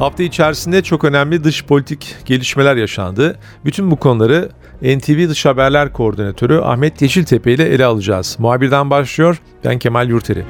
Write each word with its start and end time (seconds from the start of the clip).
Hafta 0.00 0.22
içerisinde 0.22 0.82
çok 0.82 1.04
önemli 1.04 1.44
dış 1.44 1.64
politik 1.64 2.16
gelişmeler 2.24 2.76
yaşandı. 2.76 3.38
Bütün 3.64 3.90
bu 3.90 3.96
konuları 3.96 4.48
NTV 4.82 5.28
Dış 5.28 5.46
Haberler 5.46 5.92
Koordinatörü 5.92 6.58
Ahmet 6.58 7.02
Yeşiltepe 7.02 7.52
ile 7.52 7.64
ele 7.64 7.84
alacağız. 7.84 8.36
Muhabirden 8.38 8.90
başlıyor. 8.90 9.40
Ben 9.64 9.78
Kemal 9.78 10.08
Yurteri. 10.08 10.44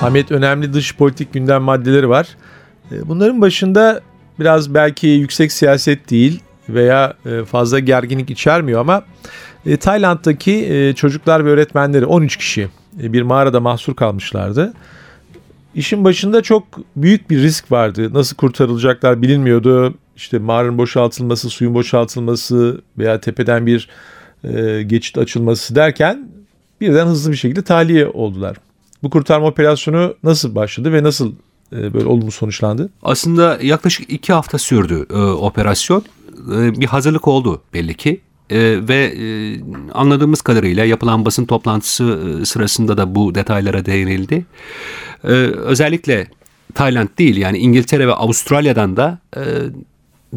Ahmet 0.00 0.32
önemli 0.32 0.72
dış 0.72 0.96
politik 0.96 1.32
gündem 1.32 1.62
maddeleri 1.62 2.08
var. 2.08 2.28
E, 2.92 3.08
bunların 3.08 3.40
başında 3.40 4.00
biraz 4.40 4.74
belki 4.74 5.06
yüksek 5.06 5.52
siyaset 5.52 6.10
değil 6.10 6.40
veya 6.68 7.14
e, 7.26 7.44
fazla 7.44 7.78
gerginlik 7.78 8.30
içermiyor 8.30 8.80
ama 8.80 9.02
e, 9.66 9.76
Tayland'daki 9.76 10.92
çocuklar 10.96 11.44
ve 11.44 11.50
öğretmenleri 11.50 12.06
13 12.06 12.36
kişi 12.36 12.68
bir 12.92 13.22
mağarada 13.22 13.60
mahsur 13.60 13.94
kalmışlardı. 13.94 14.74
İşin 15.74 16.04
başında 16.04 16.42
çok 16.42 16.64
büyük 16.96 17.30
bir 17.30 17.42
risk 17.42 17.72
vardı. 17.72 18.14
Nasıl 18.14 18.36
kurtarılacaklar 18.36 19.22
bilinmiyordu. 19.22 19.94
İşte 20.16 20.38
mağaranın 20.38 20.78
boşaltılması, 20.78 21.48
suyun 21.50 21.74
boşaltılması 21.74 22.80
veya 22.98 23.20
tepeden 23.20 23.66
bir 23.66 23.88
geçit 24.86 25.18
açılması 25.18 25.74
derken 25.74 26.28
birden 26.80 27.06
hızlı 27.06 27.32
bir 27.32 27.36
şekilde 27.36 27.62
tahliye 27.62 28.08
oldular. 28.08 28.56
Bu 29.02 29.10
kurtarma 29.10 29.46
operasyonu 29.46 30.14
nasıl 30.22 30.54
başladı 30.54 30.92
ve 30.92 31.02
nasıl 31.02 31.32
e, 31.72 31.94
böyle 31.94 32.06
olumlu 32.06 32.30
sonuçlandı? 32.30 32.90
Aslında 33.02 33.58
yaklaşık 33.62 34.10
iki 34.10 34.32
hafta 34.32 34.58
sürdü 34.58 35.06
e, 35.10 35.16
operasyon. 35.18 36.04
E, 36.54 36.80
bir 36.80 36.86
hazırlık 36.86 37.28
oldu 37.28 37.62
belli 37.74 37.94
ki. 37.94 38.20
E, 38.50 38.88
ve 38.88 39.14
e, 39.18 39.24
anladığımız 39.94 40.42
kadarıyla 40.42 40.84
yapılan 40.84 41.24
basın 41.24 41.44
toplantısı 41.44 42.38
e, 42.42 42.44
sırasında 42.44 42.96
da 42.96 43.14
bu 43.14 43.34
detaylara 43.34 43.84
değinildi. 43.84 44.44
E, 45.24 45.28
özellikle 45.28 46.26
Tayland 46.74 47.08
değil 47.18 47.36
yani 47.36 47.58
İngiltere 47.58 48.06
ve 48.06 48.12
Avustralya'dan 48.12 48.96
da 48.96 49.18
e, 49.36 49.42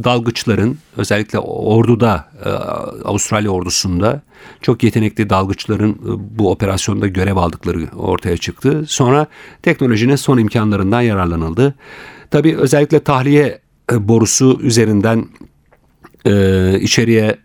dalgıçların 0.04 0.78
özellikle 0.98 1.40
orduda 1.40 2.30
e, 2.46 2.50
Avustralya 3.04 3.50
ordusunda 3.50 4.22
çok 4.62 4.84
yetenekli 4.84 5.30
dalgıçların 5.30 5.92
e, 5.92 6.38
bu 6.40 6.52
operasyonda 6.52 7.08
görev 7.08 7.36
aldıkları 7.36 7.88
ortaya 7.96 8.38
çıktı. 8.38 8.84
Sonra 8.88 9.28
teknolojinin 9.62 10.16
son 10.16 10.38
imkanlarından 10.38 11.02
yararlanıldı. 11.02 11.76
Tabii 12.32 12.58
özellikle 12.58 13.00
tahliye 13.00 13.60
e, 13.92 14.08
borusu 14.08 14.60
üzerinden 14.62 15.26
içeriye 16.80 17.26
e, 17.26 17.38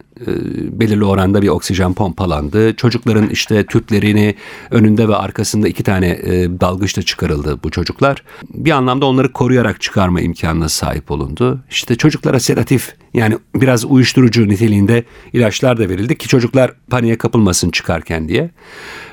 belirli 0.71 1.05
oranda 1.05 1.43
bir 1.43 1.49
oksijen 1.49 1.95
pompalandı. 1.95 2.77
Çocukların 2.77 3.29
işte 3.29 3.67
tüplerini 3.67 4.35
önünde 4.71 5.09
ve 5.09 5.17
arkasında 5.17 5.69
iki 5.69 5.83
tane 5.83 6.09
e, 6.09 6.61
dalgıçla 6.61 7.03
çıkarıldı 7.03 7.59
bu 7.65 7.71
çocuklar. 7.71 8.23
Bir 8.55 8.71
anlamda 8.71 9.07
onları 9.07 9.33
koruyarak 9.33 9.81
çıkarma 9.81 10.21
imkanına 10.21 10.69
sahip 10.69 11.11
olundu. 11.11 11.61
İşte 11.71 11.97
çocuklara 11.97 12.41
sedatif 12.41 12.95
yani 13.15 13.39
biraz 13.55 13.85
uyuşturucu 13.85 14.49
niteliğinde 14.49 15.05
ilaçlar 15.33 15.79
da 15.79 15.89
verildi 15.89 16.19
ki 16.19 16.29
çocuklar 16.29 16.73
paniğe 16.91 17.19
kapılmasın 17.19 17.71
çıkarken 17.71 18.29
diye. 18.29 18.51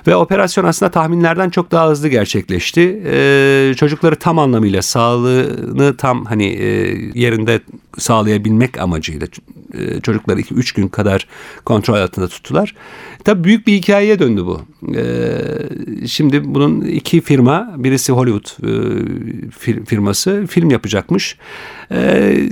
Ve 0.07 0.15
operasyon 0.15 0.65
aslında 0.65 0.91
tahminlerden 0.91 1.49
çok 1.49 1.71
daha 1.71 1.89
hızlı 1.89 2.07
gerçekleşti. 2.07 3.03
Ee, 3.05 3.73
çocukları 3.77 4.15
tam 4.15 4.39
anlamıyla 4.39 4.81
sağlığını 4.81 5.97
tam 5.97 6.25
hani 6.25 6.45
e, 6.45 6.67
yerinde 7.19 7.59
sağlayabilmek 7.97 8.77
amacıyla 8.77 9.27
e, 9.73 10.01
çocukları 10.01 10.41
2-3 10.41 10.75
gün 10.75 10.87
kadar 10.93 11.27
kontrol 11.65 11.95
altında 11.95 12.27
tuttular. 12.27 12.75
Tabii 13.23 13.43
büyük 13.43 13.67
bir 13.67 13.73
hikayeye 13.73 14.19
döndü 14.19 14.45
bu. 14.45 14.61
Ee, 14.95 16.07
şimdi 16.07 16.53
bunun 16.53 16.81
iki 16.81 17.21
firma, 17.21 17.73
birisi 17.77 18.11
Hollywood 18.11 18.45
e, 19.59 19.85
firması 19.85 20.45
film 20.49 20.69
yapacakmış. 20.69 21.37
Ee, 21.91 22.49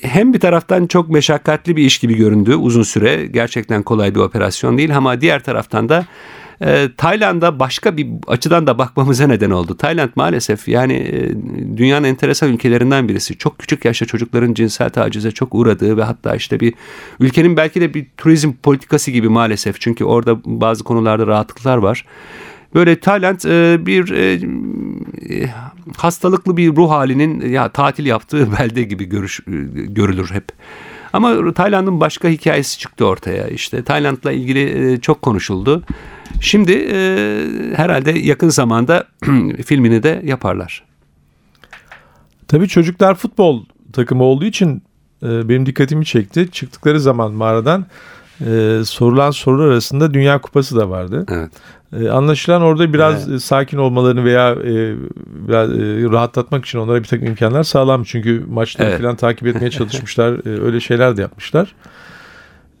hem 0.00 0.34
bir 0.34 0.40
taraftan 0.40 0.86
çok 0.86 1.08
meşakkatli 1.08 1.76
bir 1.76 1.84
iş 1.84 1.98
gibi 1.98 2.16
göründü 2.16 2.54
uzun 2.54 2.82
süre. 2.82 3.26
Gerçekten 3.26 3.82
kolay 3.82 4.14
bir 4.14 4.20
operasyon 4.20 4.78
değil 4.78 4.96
ama 4.96 5.20
diğer 5.20 5.42
taraftan 5.42 5.88
da 5.88 6.06
e, 6.62 6.88
Tayland'a 6.96 7.58
başka 7.58 7.96
bir 7.96 8.06
açıdan 8.26 8.66
da 8.66 8.78
bakmamıza 8.78 9.26
neden 9.26 9.50
oldu. 9.50 9.76
Tayland 9.76 10.10
maalesef 10.16 10.68
yani 10.68 10.94
e, 10.94 11.30
dünyanın 11.76 12.08
enteresan 12.08 12.52
ülkelerinden 12.52 13.08
birisi. 13.08 13.38
Çok 13.38 13.58
küçük 13.58 13.84
yaşta 13.84 14.06
çocukların 14.06 14.54
cinsel 14.54 14.90
tacize 14.90 15.30
çok 15.30 15.54
uğradığı 15.54 15.96
ve 15.96 16.02
hatta 16.02 16.36
işte 16.36 16.60
bir 16.60 16.74
ülkenin 17.20 17.56
belki 17.56 17.80
de 17.80 17.94
bir 17.94 18.06
turizm 18.16 18.52
politikası 18.52 19.10
gibi 19.10 19.28
maalesef. 19.28 19.80
Çünkü 19.80 20.04
orada 20.04 20.38
bazı 20.44 20.84
konularda 20.84 21.26
rahatlıklar 21.26 21.76
var. 21.76 22.04
Böyle 22.74 23.00
Tayland 23.00 23.40
e, 23.44 23.86
bir 23.86 24.10
e, 24.10 24.32
e, 25.34 25.50
hastalıklı 25.96 26.56
bir 26.56 26.76
ruh 26.76 26.90
halinin 26.90 27.50
ya 27.50 27.68
tatil 27.68 28.06
yaptığı 28.06 28.52
belde 28.58 28.82
gibi 28.82 29.04
görüş, 29.04 29.40
görülür 29.88 30.30
hep. 30.30 30.44
Ama 31.12 31.52
Tayland'ın 31.54 32.00
başka 32.00 32.28
hikayesi 32.28 32.78
çıktı 32.78 33.06
ortaya. 33.06 33.48
İşte 33.48 33.84
Tayland'la 33.84 34.32
ilgili 34.32 34.98
çok 35.00 35.22
konuşuldu. 35.22 35.82
Şimdi 36.40 36.72
e, 36.72 36.96
herhalde 37.76 38.10
yakın 38.10 38.48
zamanda 38.48 39.06
filmini 39.66 40.02
de 40.02 40.22
yaparlar. 40.24 40.84
Tabii 42.48 42.68
çocuklar 42.68 43.14
futbol 43.14 43.64
takımı 43.92 44.24
olduğu 44.24 44.44
için 44.44 44.82
e, 45.22 45.48
benim 45.48 45.66
dikkatimi 45.66 46.04
çekti. 46.04 46.48
Çıktıkları 46.52 47.00
zaman 47.00 47.32
mağaradan 47.32 47.86
e, 48.40 48.80
sorulan 48.84 49.30
sorular 49.30 49.66
arasında 49.66 50.14
Dünya 50.14 50.40
Kupası 50.40 50.76
da 50.76 50.90
vardı. 50.90 51.26
Evet. 51.28 51.50
E, 52.00 52.10
anlaşılan 52.10 52.62
orada 52.62 52.92
biraz 52.92 53.28
evet. 53.28 53.42
sakin 53.42 53.78
olmalarını 53.78 54.24
veya 54.24 54.50
e, 54.52 54.96
biraz 55.48 55.70
e, 55.70 56.10
rahatlatmak 56.10 56.64
için 56.64 56.78
onlara 56.78 56.98
bir 57.02 57.08
takım 57.08 57.26
imkanlar 57.26 57.62
sağlanmış. 57.62 58.08
Çünkü 58.08 58.44
maçları 58.50 58.88
evet. 58.88 59.00
falan 59.00 59.16
takip 59.16 59.46
etmeye 59.46 59.70
çalışmışlar. 59.78 60.32
e, 60.32 60.62
öyle 60.62 60.80
şeyler 60.80 61.16
de 61.16 61.20
yapmışlar. 61.20 61.74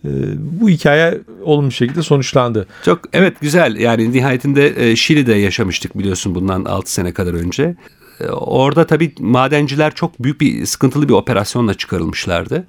Ee, 0.04 0.08
bu 0.36 0.68
hikaye 0.68 1.20
olumlu 1.44 1.70
şekilde 1.70 2.02
sonuçlandı. 2.02 2.66
Çok 2.84 3.00
evet 3.12 3.40
güzel 3.40 3.76
yani 3.76 4.12
nihayetinde 4.12 4.90
e, 4.90 4.96
Şili'de 4.96 5.34
yaşamıştık 5.34 5.98
biliyorsun 5.98 6.34
bundan 6.34 6.64
6 6.64 6.92
sene 6.92 7.12
kadar 7.12 7.34
önce. 7.34 7.76
E, 8.20 8.26
orada 8.28 8.86
tabii 8.86 9.14
madenciler 9.18 9.94
çok 9.94 10.22
büyük 10.22 10.40
bir 10.40 10.66
sıkıntılı 10.66 11.08
bir 11.08 11.14
operasyonla 11.14 11.74
çıkarılmışlardı. 11.74 12.66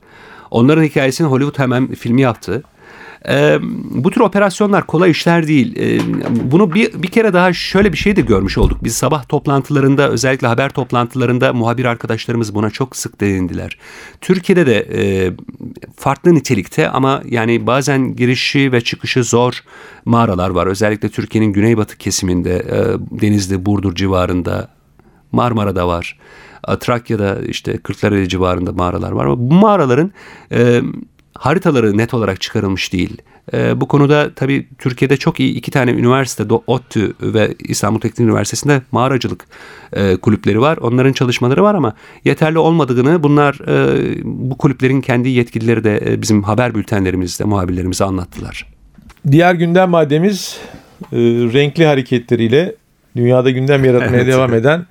Onların 0.52 0.84
hikayesini 0.84 1.28
Hollywood 1.28 1.60
hemen 1.60 1.88
filmi 1.88 2.22
yaptı. 2.22 2.64
E, 3.30 3.58
bu 3.92 4.12
tür 4.12 4.22
operasyonlar 4.22 4.88
kolay 4.88 5.12
işler 5.12 5.48
değil. 5.48 5.76
E, 5.78 6.00
bunu 6.52 6.74
bir, 6.74 7.04
bir 7.04 7.08
kere 7.08 7.34
daha 7.34 7.54
şöyle 7.54 7.94
bir 7.94 7.98
şey 7.98 8.16
de 8.16 8.22
görmüş 8.22 8.58
olduk. 8.58 8.84
Biz 8.84 8.96
sabah 8.96 9.28
toplantılarında 9.28 10.10
özellikle 10.10 10.48
haber 10.48 10.70
toplantılarında 10.70 11.54
muhabir 11.54 11.86
arkadaşlarımız 11.86 12.56
buna 12.56 12.70
çok 12.70 12.96
sık 12.96 13.22
değindiler. 13.22 13.78
Türkiye'de 14.22 14.66
de 14.66 14.88
e, 14.94 15.32
farklı 15.96 16.36
nitelikte 16.36 16.90
ama 16.90 17.22
yani 17.30 17.68
bazen 17.68 18.16
girişi 18.16 18.72
ve 18.72 18.82
çıkışı 18.82 19.24
zor 19.24 19.64
mağaralar 20.06 20.50
var. 20.50 20.68
Özellikle 20.68 21.10
Türkiye'nin 21.10 21.54
güneybatı 21.54 21.98
kesiminde 21.98 22.56
e, 22.56 22.78
Denizli, 23.22 23.66
Burdur 23.66 23.96
civarında 23.96 24.68
Marmara'da 25.32 25.88
var. 25.88 26.20
Trakya'da 26.80 27.40
işte 27.48 27.78
Kırklareli 27.78 28.30
civarında 28.30 28.72
mağaralar 28.72 29.12
var. 29.12 29.26
Ama 29.26 29.40
bu 29.40 29.54
mağaraların 29.54 30.12
haritaları 31.34 31.98
net 31.98 32.14
olarak 32.14 32.42
çıkarılmış 32.42 32.94
değil. 32.94 33.22
E, 33.54 33.82
bu 33.82 33.88
konuda 33.88 34.34
tabii 34.36 34.68
Türkiye'de 34.78 35.18
çok 35.18 35.40
iyi 35.40 35.54
iki 35.54 35.72
tane 35.72 35.92
üniversite, 35.92 36.44
ODTÜ 36.68 37.14
ve 37.22 37.56
İstanbul 37.60 38.00
Teknik 38.00 38.20
Üniversitesi'nde 38.20 38.82
mağaracılık 38.92 39.46
e, 39.94 40.16
kulüpleri 40.16 40.62
var. 40.62 40.78
Onların 40.78 41.14
çalışmaları 41.14 41.64
var 41.64 41.76
ama 41.76 41.94
yeterli 42.26 42.60
olmadığını 42.60 43.24
bunlar 43.24 43.60
e, 43.68 44.16
bu 44.24 44.58
kulüplerin 44.58 45.02
kendi 45.02 45.30
yetkilileri 45.30 45.84
de 45.84 46.04
e, 46.06 46.22
bizim 46.22 46.44
haber 46.44 46.76
bültenlerimizde 46.76 47.44
muhabirlerimize 47.44 48.04
anlattılar. 48.04 48.68
Diğer 49.32 49.56
gündem 49.56 49.90
maddemiz 49.90 50.58
e, 51.12 51.18
renkli 51.54 51.86
hareketleriyle 51.86 52.76
dünyada 53.16 53.50
gündem 53.50 53.86
yaratmaya 53.86 54.18
evet. 54.24 54.34
devam 54.34 54.54
eden 54.54 54.86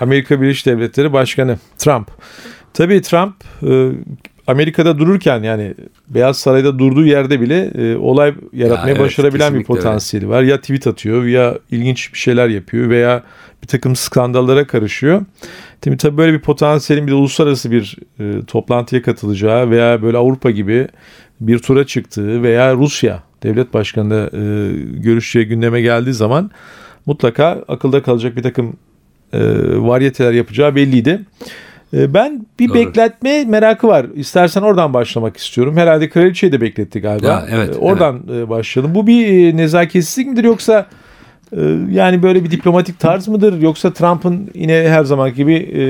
Amerika 0.00 0.40
Birleşik 0.40 0.66
Devletleri 0.66 1.12
Başkanı 1.12 1.58
Trump. 1.78 2.10
Tabii 2.74 3.02
Trump 3.02 3.34
e, 3.62 3.90
Amerika'da 4.48 4.98
dururken 4.98 5.42
yani 5.42 5.74
Beyaz 6.08 6.38
Saray'da 6.38 6.78
durduğu 6.78 7.06
yerde 7.06 7.40
bile 7.40 7.70
e, 7.78 7.96
olay 7.96 8.34
yaratmaya 8.52 8.92
evet, 8.92 9.00
başarabilen 9.00 9.54
bir 9.54 9.58
kesinlikle 9.58 9.72
öyle. 9.74 9.82
potansiyeli 9.82 10.28
var. 10.28 10.42
Ya 10.42 10.60
tweet 10.60 10.86
atıyor 10.86 11.24
ya 11.24 11.58
ilginç 11.70 12.12
bir 12.12 12.18
şeyler 12.18 12.48
yapıyor 12.48 12.90
veya 12.90 13.22
bir 13.62 13.66
takım 13.66 13.96
skandallara 13.96 14.66
karışıyor. 14.66 15.22
Tabii 15.80 15.96
tabii 15.96 16.16
böyle 16.16 16.32
bir 16.32 16.40
potansiyelin 16.40 17.06
bir 17.06 17.12
de 17.12 17.14
uluslararası 17.14 17.70
bir 17.70 17.96
e, 18.20 18.44
toplantıya 18.46 19.02
katılacağı 19.02 19.70
veya 19.70 20.02
böyle 20.02 20.16
Avrupa 20.16 20.50
gibi 20.50 20.88
bir 21.40 21.58
tura 21.58 21.86
çıktığı 21.86 22.42
veya 22.42 22.74
Rusya 22.74 23.22
devlet 23.42 23.74
başkanı 23.74 24.30
e, 24.32 24.38
görüşeceği 25.00 25.46
gündeme 25.46 25.80
geldiği 25.80 26.14
zaman 26.14 26.50
mutlaka 27.06 27.64
akılda 27.68 28.02
kalacak 28.02 28.36
bir 28.36 28.42
takım 28.42 28.76
e, 29.32 29.40
varyeteler 29.76 30.32
yapacağı 30.32 30.74
belliydi. 30.74 31.20
E, 31.94 32.14
ben 32.14 32.46
bir 32.58 32.68
Doğru. 32.68 32.74
bekletme 32.74 33.44
merakı 33.44 33.88
var. 33.88 34.06
İstersen 34.14 34.62
oradan 34.62 34.94
başlamak 34.94 35.36
istiyorum. 35.36 35.76
Herhalde 35.76 36.08
kraliçeyi 36.08 36.52
de 36.52 36.60
bekletti 36.60 37.00
galiba. 37.00 37.26
Ya, 37.26 37.46
evet, 37.50 37.76
E, 37.76 37.78
oradan 37.78 38.22
e, 38.34 38.48
başlayalım. 38.48 38.94
Bu 38.94 39.06
bir 39.06 39.52
e, 39.52 39.56
nezaketsizlik 39.56 40.26
midir 40.26 40.44
yoksa 40.44 40.86
yani 41.90 42.22
böyle 42.22 42.44
bir 42.44 42.50
diplomatik 42.50 43.00
tarz 43.00 43.28
mıdır 43.28 43.60
yoksa 43.60 43.92
Trump'ın 43.92 44.50
yine 44.54 44.88
her 44.88 45.04
zaman 45.04 45.34
gibi 45.34 45.54
e, 45.54 45.80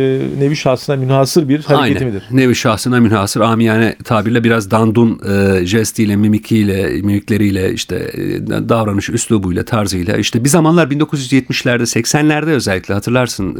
nevi 0.40 0.56
şahsına 0.56 0.96
münhasır 0.96 1.48
bir 1.48 1.62
hareketi 1.62 2.04
Aynen. 2.04 2.14
midir? 2.14 2.28
Nevi 2.30 2.54
şahsına 2.54 3.00
münhasır 3.00 3.40
amiyane 3.40 3.96
tabirle 4.04 4.44
biraz 4.44 4.70
dandun 4.70 5.20
e, 5.28 5.66
jestiyle, 5.66 6.16
mimikiyle, 6.16 6.88
mimikleriyle 7.02 7.72
işte 7.72 7.96
e, 7.96 8.46
davranış 8.68 9.10
üslubuyla, 9.10 9.64
tarzıyla 9.64 10.16
işte 10.16 10.44
bir 10.44 10.48
zamanlar 10.48 10.86
1970'lerde 10.86 11.82
80'lerde 11.82 12.50
özellikle 12.50 12.94
hatırlarsın 12.94 13.56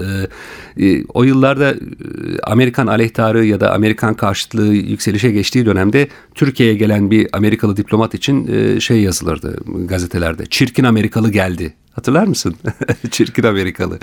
e, 0.77 0.87
e, 0.87 1.05
o 1.15 1.23
yıllarda 1.25 1.71
e, 1.71 1.77
Amerikan 2.43 2.87
aleyhtarı 2.87 3.45
ya 3.45 3.61
da 3.61 3.73
Amerikan 3.73 4.15
karşıtlığı 4.15 4.75
yükselişe 4.75 5.31
geçtiği 5.31 5.67
dönemde 5.67 6.09
Türkiye'ye 6.35 6.75
gelen 6.75 7.11
bir 7.11 7.29
Amerikalı 7.33 7.77
diplomat 7.77 8.15
için 8.15 8.49
e, 8.53 8.81
şey 8.81 9.01
yazılırdı 9.01 9.59
gazetelerde. 9.87 10.47
Çirkin 10.47 10.85
Amerikalı 10.85 11.31
geldi. 11.31 11.75
Hatırlar 11.99 12.27
mısın? 12.27 12.55
Çirkin 13.11 13.43
Amerikalı. 13.43 13.99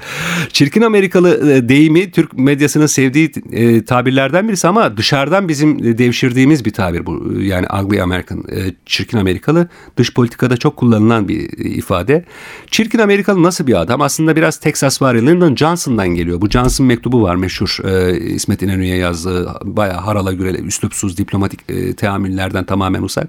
Çirkin 0.54 0.82
Amerikalı 0.82 1.52
e, 1.52 1.70
deyimi 1.70 2.12
Türk 2.12 2.38
medyasının 2.38 2.86
sevdiği 2.86 3.32
e, 3.52 3.86
tabirlerden 3.86 4.48
birisi 4.48 4.68
ama 4.68 4.98
dışarıdan 4.98 5.48
bizim 5.48 5.98
devşirdiğimiz 5.98 6.66
bir 6.66 6.74
tabir 6.74 7.06
bu. 7.06 7.42
Yani 7.42 7.68
ugly 7.82 8.02
American, 8.02 8.40
e, 8.40 8.74
çirkin 8.86 9.18
Amerikalı. 9.18 9.68
Dış 9.98 10.14
politikada 10.14 10.58
çok 10.58 10.78
kullanılan 10.78 11.28
bir 11.28 11.58
ifade. 11.58 12.26
Çirkin 12.72 13.00
Amerikalı 13.00 13.44
nasıl 13.44 13.68
bir 13.68 13.82
adam? 13.82 14.02
Aslında 14.02 14.36
biraz 14.36 14.58
Texas 14.58 15.02
var. 15.02 15.16
Lyndon 15.16 15.56
Johnson'dan 15.56 16.08
geliyor. 16.08 16.42
Bu 16.42 16.50
Johnson 16.50 16.88
mektubu 16.88 17.22
var 17.22 17.36
meşhur. 17.36 17.78
İsmet 18.20 18.62
İnönü'ye 18.62 18.98
yazdığı 18.98 19.48
bayağı 19.64 20.00
harala 20.00 20.34
gürele, 20.34 20.58
üslupsuz 20.58 21.18
diplomatik 21.18 21.60
teamüllerden 21.98 22.64
tamamen 22.64 23.02
uzak. 23.02 23.28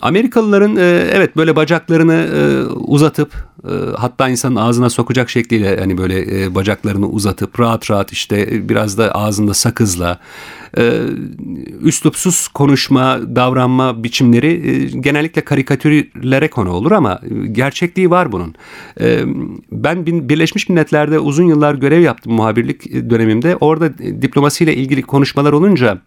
Amerikalıların 0.00 0.76
evet 1.12 1.36
böyle 1.36 1.56
bacaklarını 1.56 2.14
e, 2.14 2.64
uzatıp 3.22 3.46
e, 3.64 3.96
hatta 3.96 4.28
insanın 4.28 4.56
ağzına 4.56 4.90
sokacak 4.90 5.30
şekliyle 5.30 5.80
hani 5.80 5.98
böyle 5.98 6.44
e, 6.44 6.54
bacaklarını 6.54 7.08
uzatıp 7.08 7.60
rahat 7.60 7.90
rahat 7.90 8.12
işte 8.12 8.48
e, 8.50 8.68
biraz 8.68 8.98
da 8.98 9.12
ağzında 9.12 9.54
sakızla 9.54 10.18
e, 10.78 11.00
üslupsuz 11.82 12.48
konuşma, 12.48 13.20
davranma 13.36 14.04
biçimleri 14.04 14.70
e, 14.70 15.00
genellikle 15.00 15.40
karikatürlere 15.42 16.48
konu 16.48 16.70
olur 16.70 16.92
ama 16.92 17.20
e, 17.30 17.46
gerçekliği 17.46 18.10
var 18.10 18.32
bunun. 18.32 18.54
E, 19.00 19.22
ben 19.72 20.06
Birleşmiş 20.06 20.68
Milletler'de 20.68 21.18
uzun 21.18 21.46
yıllar 21.46 21.74
görev 21.74 22.00
yaptım 22.00 22.32
muhabirlik 22.32 23.10
dönemimde. 23.10 23.56
Orada 23.56 23.86
e, 23.86 24.22
diplomasiyle 24.22 24.74
ilgili 24.74 25.02
konuşmalar 25.02 25.52
olunca 25.52 25.98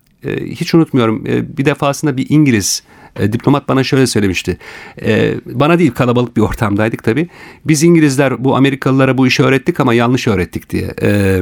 hiç 0.46 0.76
unutmuyorum 0.76 1.26
bir 1.58 1.66
defasında 1.66 2.18
bir 2.18 2.26
İngiliz 2.30 2.84
e, 3.20 3.34
diplomat 3.34 3.70
bana 3.70 3.84
şöyle 3.84 4.08
söylemişti. 4.08 4.58
E, 5.02 5.34
bana 5.46 5.80
değil 5.80 5.92
kalabalık 5.92 6.38
bir 6.38 6.42
ortamdaydık 6.42 7.04
tabii. 7.04 7.28
Biz 7.66 7.84
İngilizler 7.84 8.44
bu 8.44 8.56
Amerikalılara 8.56 9.18
bu 9.18 9.28
işi 9.28 9.44
öğrettik 9.44 9.80
ama 9.80 9.94
yanlış 9.94 10.28
öğrettik 10.28 10.70
diye. 10.70 10.94
E, 11.02 11.42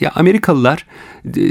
ya 0.00 0.12
Amerikalılar 0.14 0.86
e, 1.24 1.42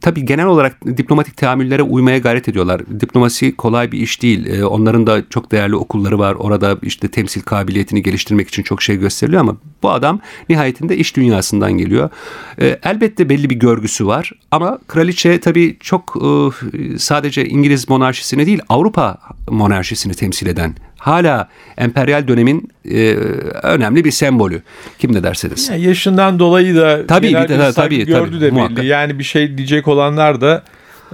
tabii 0.00 0.24
genel 0.24 0.46
olarak 0.46 0.96
diplomatik 0.96 1.36
teamüllere 1.36 1.82
uymaya 1.82 2.18
gayret 2.18 2.48
ediyorlar. 2.48 2.82
Diplomasi 3.00 3.56
kolay 3.56 3.92
bir 3.92 3.98
iş 3.98 4.22
değil. 4.22 4.46
E, 4.46 4.64
onların 4.64 5.06
da 5.06 5.28
çok 5.30 5.52
değerli 5.52 5.76
okulları 5.76 6.18
var. 6.18 6.34
Orada 6.34 6.78
işte 6.82 7.08
temsil 7.08 7.40
kabiliyetini 7.40 8.02
geliştirmek 8.02 8.48
için 8.48 8.62
çok 8.62 8.82
şey 8.82 8.96
gösteriliyor 8.96 9.40
ama 9.40 9.56
bu 9.82 9.90
adam 9.90 10.20
nihayetinde 10.48 10.96
iş 10.96 11.16
dünyasından 11.16 11.72
geliyor. 11.72 12.10
E, 12.60 12.78
elbette 12.82 13.28
belli 13.28 13.50
bir 13.50 13.56
görgüsü 13.56 14.06
var 14.06 14.32
ama 14.50 14.78
kraliçe 14.88 15.40
tabii 15.40 15.76
çok 15.80 16.16
e, 16.16 16.98
sadece 16.98 17.48
İngiliz 17.48 17.88
monarşisini 17.88 18.46
değil 18.46 18.60
Avrupa 18.68 19.18
monarşisini 19.50 20.14
temsil 20.14 20.46
eden 20.46 20.74
hala 20.98 21.48
emperyal 21.78 22.28
dönemin 22.28 22.68
e, 22.90 23.14
önemli 23.62 24.04
bir 24.04 24.10
sembolü. 24.10 24.62
Kim 24.98 25.12
ne 25.14 25.22
derse 25.22 25.50
desin. 25.50 25.72
Yani 25.72 25.82
yaşından 25.84 26.38
dolayı 26.38 26.76
da 26.76 27.06
Tabii, 27.06 27.28
bir 27.28 27.34
de- 27.34 27.48
bir 27.68 27.72
tabii, 27.72 28.04
gördü 28.06 28.30
tabii, 28.30 28.40
de 28.40 28.50
muhakkak. 28.50 28.76
belli. 28.76 28.86
Yani 28.86 29.18
bir 29.18 29.24
şey 29.24 29.58
diyecek 29.58 29.88
olanlar 29.88 30.40
da 30.40 30.62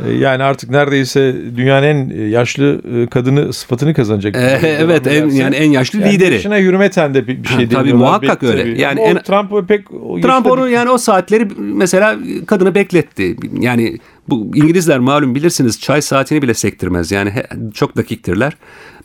e, 0.07 0.13
yani 0.13 0.43
artık 0.43 0.71
neredeyse 0.71 1.35
dünyanın 1.57 1.87
en 1.87 2.29
yaşlı 2.29 2.81
e, 3.03 3.07
kadını 3.07 3.53
sıfatını 3.53 3.95
kazanacak. 3.95 4.37
Ee, 4.37 4.59
evet 4.81 5.07
en, 5.07 5.29
yani 5.29 5.57
en 5.57 5.71
yaşlı 5.71 6.01
Yani 6.01 6.13
lideri. 6.13 6.35
Yaşına 6.35 6.59
hürmeten 6.59 7.15
de 7.15 7.27
bir 7.27 7.43
bir 7.43 7.49
şey 7.49 7.69
Tabii, 7.69 7.93
muhakkak 7.95 8.43
Belki 8.43 8.47
öyle. 8.47 8.63
tabii. 8.71 8.81
Yani 8.81 9.01
Ama 9.01 9.09
en- 9.11 9.23
Trump 9.23 9.69
pek 9.69 9.87
Trump 10.23 10.47
onu 10.47 10.69
yani 10.69 10.91
o 10.91 10.99
saatleri 10.99 11.49
mesela 11.59 12.17
kadını 12.47 12.75
bekletti. 12.75 13.37
Yani 13.61 13.99
bu 14.29 14.51
İngilizler 14.55 14.99
malum 14.99 15.35
bilirsiniz 15.35 15.81
çay 15.81 16.03
saatini 16.03 16.43
bile 16.43 16.55
sektirmez. 16.55 17.13
Yani 17.13 17.31
he- 17.31 17.47
çok 17.75 17.97
dakiktirler. 17.97 18.53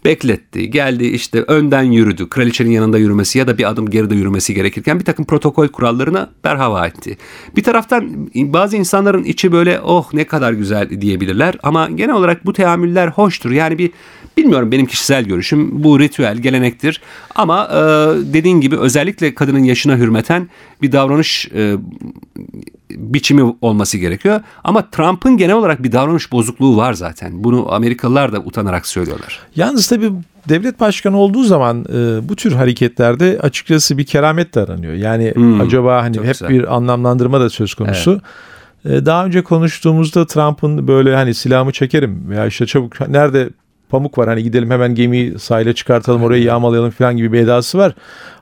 Bekletti. 0.05 0.71
Geldi 0.71 1.05
işte 1.05 1.41
önden 1.41 1.83
yürüdü. 1.83 2.29
Kraliçenin 2.29 2.71
yanında 2.71 2.97
yürümesi 2.97 3.39
ya 3.39 3.47
da 3.47 3.57
bir 3.57 3.69
adım 3.69 3.89
geride 3.89 4.15
yürümesi 4.15 4.53
gerekirken 4.53 4.99
bir 4.99 5.05
takım 5.05 5.25
protokol 5.25 5.67
kurallarına 5.67 6.29
berhava 6.43 6.87
etti. 6.87 7.17
Bir 7.55 7.63
taraftan 7.63 8.29
bazı 8.35 8.77
insanların 8.77 9.23
içi 9.23 9.51
böyle 9.51 9.81
oh 9.81 10.13
ne 10.13 10.23
kadar 10.23 10.53
güzel 10.53 11.01
diyebilirler 11.01 11.55
ama 11.63 11.89
genel 11.89 12.15
olarak 12.15 12.45
bu 12.45 12.53
teamüller 12.53 13.07
hoştur. 13.07 13.51
Yani 13.51 13.77
bir 13.77 13.91
bilmiyorum 14.37 14.71
benim 14.71 14.85
kişisel 14.85 15.23
görüşüm 15.23 15.83
bu 15.83 15.99
ritüel 15.99 16.37
gelenektir 16.37 17.01
ama 17.35 17.65
e, 17.71 17.77
dediğin 18.33 18.61
gibi 18.61 18.77
özellikle 18.77 19.35
kadının 19.35 19.63
yaşına 19.63 19.97
hürmeten 19.97 20.49
bir 20.81 20.91
davranış 20.91 21.49
e, 21.55 21.75
biçimi 22.89 23.55
olması 23.61 23.97
gerekiyor. 23.97 24.41
Ama 24.63 24.89
Trump'ın 24.89 25.37
genel 25.37 25.55
olarak 25.55 25.83
bir 25.83 25.91
davranış 25.91 26.31
bozukluğu 26.31 26.77
var 26.77 26.93
zaten. 26.93 27.43
Bunu 27.43 27.73
Amerikalılar 27.73 28.33
da 28.33 28.39
utanarak 28.39 28.87
söylüyorlar. 28.87 29.39
Yalnız 29.55 29.87
tabii 29.87 30.11
devlet 30.49 30.79
başkanı 30.79 31.17
olduğu 31.17 31.43
zaman 31.43 31.85
e, 31.93 32.29
bu 32.29 32.35
tür 32.35 32.51
hareketlerde 32.51 33.39
açıkçası 33.41 33.97
bir 33.97 34.05
keramet 34.05 34.55
de 34.55 34.61
aranıyor. 34.61 34.93
Yani 34.93 35.31
Hmm, 35.35 35.61
acaba 35.61 36.03
hani 36.03 36.17
hep 36.17 36.27
güzel. 36.27 36.49
bir 36.49 36.75
anlamlandırma 36.75 37.39
da 37.39 37.49
söz 37.49 37.73
konusu. 37.73 38.21
E, 38.85 39.05
daha 39.05 39.25
önce 39.25 39.41
konuştuğumuzda 39.43 40.27
Trump'ın 40.27 40.87
böyle 40.87 41.15
hani 41.15 41.33
silahımı 41.33 41.71
çekerim 41.71 42.29
veya 42.29 42.45
işte 42.45 42.65
çabuk 42.65 43.09
nerede 43.09 43.49
pamuk 43.89 44.17
var 44.17 44.27
hani 44.27 44.43
gidelim 44.43 44.71
hemen 44.71 44.95
gemiyi 44.95 45.39
sahile 45.39 45.73
çıkartalım 45.73 46.23
orayı 46.23 46.43
yağmalayalım 46.43 46.91
falan 46.91 47.17
gibi 47.17 47.33
bir 47.33 47.39
edası 47.39 47.77
var. 47.77 47.93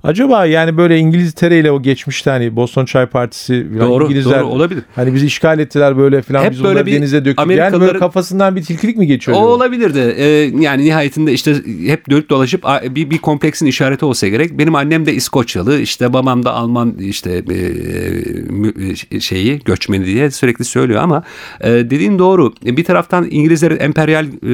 Acaba 0.04 0.46
yani 0.46 0.78
böyle 0.78 0.98
İngiltere 0.98 1.60
ile 1.60 1.72
o 1.72 1.82
geçmişte 1.82 2.30
hani 2.30 2.56
Boston 2.56 2.86
Çay 2.86 3.06
Partisi 3.06 3.68
falan 3.78 3.90
Doğru, 3.90 4.06
İngilizler 4.06 4.40
doğru 4.40 4.48
olabilir. 4.48 4.84
hani 4.96 5.14
bizi 5.14 5.26
işgal 5.26 5.60
ettiler 5.60 5.98
böyle 5.98 6.22
falan 6.22 6.44
Hep 6.44 6.52
biz 6.52 6.64
böyle 6.64 6.86
bir 6.86 6.94
denize 6.94 7.26
döktük. 7.26 7.52
Yani 7.52 7.82
böyle 7.82 8.00
kafasından 8.00 8.56
bir 8.56 8.64
tilkilik 8.64 8.98
mi 8.98 9.08
geçiyor? 9.08 9.38
O 9.38 9.40
acaba? 9.40 9.52
olabilir 9.52 9.94
de 9.94 10.12
e, 10.12 10.28
yani 10.60 10.86
nihayetinde 10.86 11.34
işte 11.34 11.56
hep 11.86 12.10
dönüp 12.10 12.30
dolaşıp 12.30 12.64
bir, 12.84 13.10
bir 13.10 13.18
kompleksin 13.18 13.66
işareti 13.66 14.06
olsa 14.06 14.28
gerek. 14.28 14.58
Benim 14.58 14.76
annem 14.76 15.06
de 15.06 15.14
İskoçyalı 15.14 15.80
işte 15.80 16.14
babam 16.14 16.44
da 16.44 16.54
Alman 16.54 16.96
işte 17.00 17.44
e, 17.50 19.16
e, 19.16 19.20
şeyi 19.20 19.60
göçmeni 19.66 20.06
diye 20.06 20.32
sürekli 20.32 20.66
söylüyor 20.66 21.02
ama 21.02 21.24
e, 21.62 21.70
dediğin 21.70 22.20
doğru. 22.20 22.54
Bir 22.64 22.84
taraftan 22.84 23.28
İngilizlerin 23.32 23.80
emperyal 23.80 24.26
e, 24.26 24.48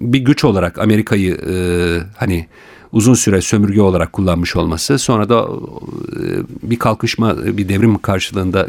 bir 0.00 0.18
güç 0.18 0.44
olarak 0.44 0.78
Amerika'yı 0.78 1.34
e, 1.34 1.54
hani 2.16 2.46
uzun 2.92 3.14
süre 3.14 3.40
sömürge 3.40 3.80
olarak 3.80 4.12
kullanmış 4.12 4.56
olması 4.56 4.98
sonra 4.98 5.28
da 5.28 5.46
e, 6.12 6.22
bir 6.70 6.76
kalkışma 6.78 7.36
bir 7.56 7.68
devrim 7.68 7.98
karşılığında 7.98 8.60
e, 8.60 8.68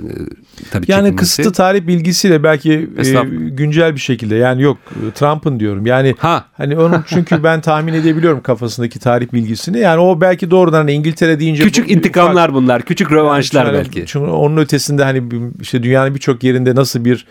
tabii 0.71 0.85
Yani 0.87 0.99
çekilmesi. 1.01 1.15
kısıtlı 1.15 1.51
tarih 1.51 1.87
bilgisiyle 1.87 2.43
belki 2.43 2.89
e, 2.97 3.21
güncel 3.49 3.93
bir 3.95 3.99
şekilde 3.99 4.35
yani 4.35 4.61
yok 4.61 4.77
e, 5.07 5.11
Trump'ın 5.11 5.59
diyorum. 5.59 5.85
Yani 5.85 6.15
Ha. 6.17 6.45
hani 6.53 6.77
onun 6.77 7.03
çünkü 7.07 7.43
ben 7.43 7.61
tahmin 7.61 7.93
edebiliyorum 7.93 8.41
kafasındaki 8.41 8.99
tarih 8.99 9.33
bilgisini. 9.33 9.79
Yani 9.79 9.99
o 10.01 10.21
belki 10.21 10.51
doğrudan 10.51 10.77
hani 10.77 10.91
İngiltere 10.91 11.39
deyince 11.39 11.63
Küçük 11.63 11.87
bu- 11.87 11.91
intikamlar 11.91 12.53
bunlar, 12.53 12.81
küçük 12.81 13.07
ufak- 13.07 13.15
rövanşlar 13.17 13.65
Yani 13.65 13.77
belki. 13.77 14.03
Çünkü 14.07 14.25
onun 14.31 14.57
ötesinde 14.57 15.03
hani 15.03 15.23
işte 15.61 15.83
dünyanın 15.83 16.15
birçok 16.15 16.43
yerinde 16.43 16.75
nasıl 16.75 17.05
bir 17.05 17.25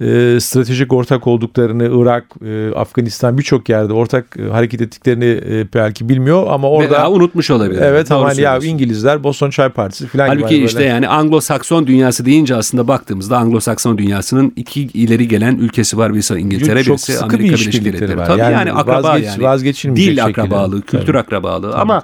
e, 0.00 0.40
stratejik 0.40 0.92
ortak 0.92 1.26
olduklarını 1.26 2.02
Irak, 2.02 2.24
e, 2.46 2.70
Afganistan 2.76 3.38
birçok 3.38 3.68
yerde 3.68 3.92
ortak 3.92 4.36
e, 4.38 4.50
hareket 4.50 4.80
ettiklerini 4.80 5.24
e, 5.24 5.66
belki 5.74 6.08
bilmiyor 6.08 6.46
ama 6.50 6.70
orada 6.70 6.90
Veya 6.90 7.10
unutmuş 7.10 7.50
olabilir. 7.50 7.80
Evet 7.82 8.10
ama 8.10 8.28
hani 8.28 8.40
ya. 8.40 8.58
İngilizler 8.58 9.24
Boston 9.24 9.50
Çay 9.50 9.68
Partisi 9.68 10.06
falan 10.06 10.30
gibi. 10.30 10.36
Halbuki 10.40 10.54
hani 10.56 10.64
işte 10.64 10.78
böyle. 10.78 10.88
yani 10.90 11.06
Anglo-Sakson 11.06 11.86
dünyası 11.86 12.24
deyince 12.26 12.56
aslında 12.56 12.88
baktığımızda 12.88 13.36
Anglo-Sakson 13.36 13.98
dünyasının 13.98 14.52
iki 14.56 14.82
ileri 14.82 15.28
gelen 15.28 15.56
ülkesi 15.56 15.98
var. 15.98 16.14
Birisi 16.14 16.34
İngiltere, 16.34 16.84
Çok 16.84 16.96
birisi 16.96 17.18
Amerika 17.18 17.38
bir 17.38 17.44
Birleşik 17.44 17.84
Devletleri. 17.84 18.18
var. 18.18 18.26
Tabii 18.26 18.40
yani, 18.40 18.52
Yani 18.52 18.72
akraba 18.72 19.08
vazgeç- 19.42 19.84
yani. 19.84 19.96
Dil 19.96 20.02
şekilde. 20.02 20.22
akrabalığı, 20.22 20.82
kültür 20.82 21.06
Tabii. 21.06 21.18
akrabalığı 21.18 21.74
ama 21.76 22.02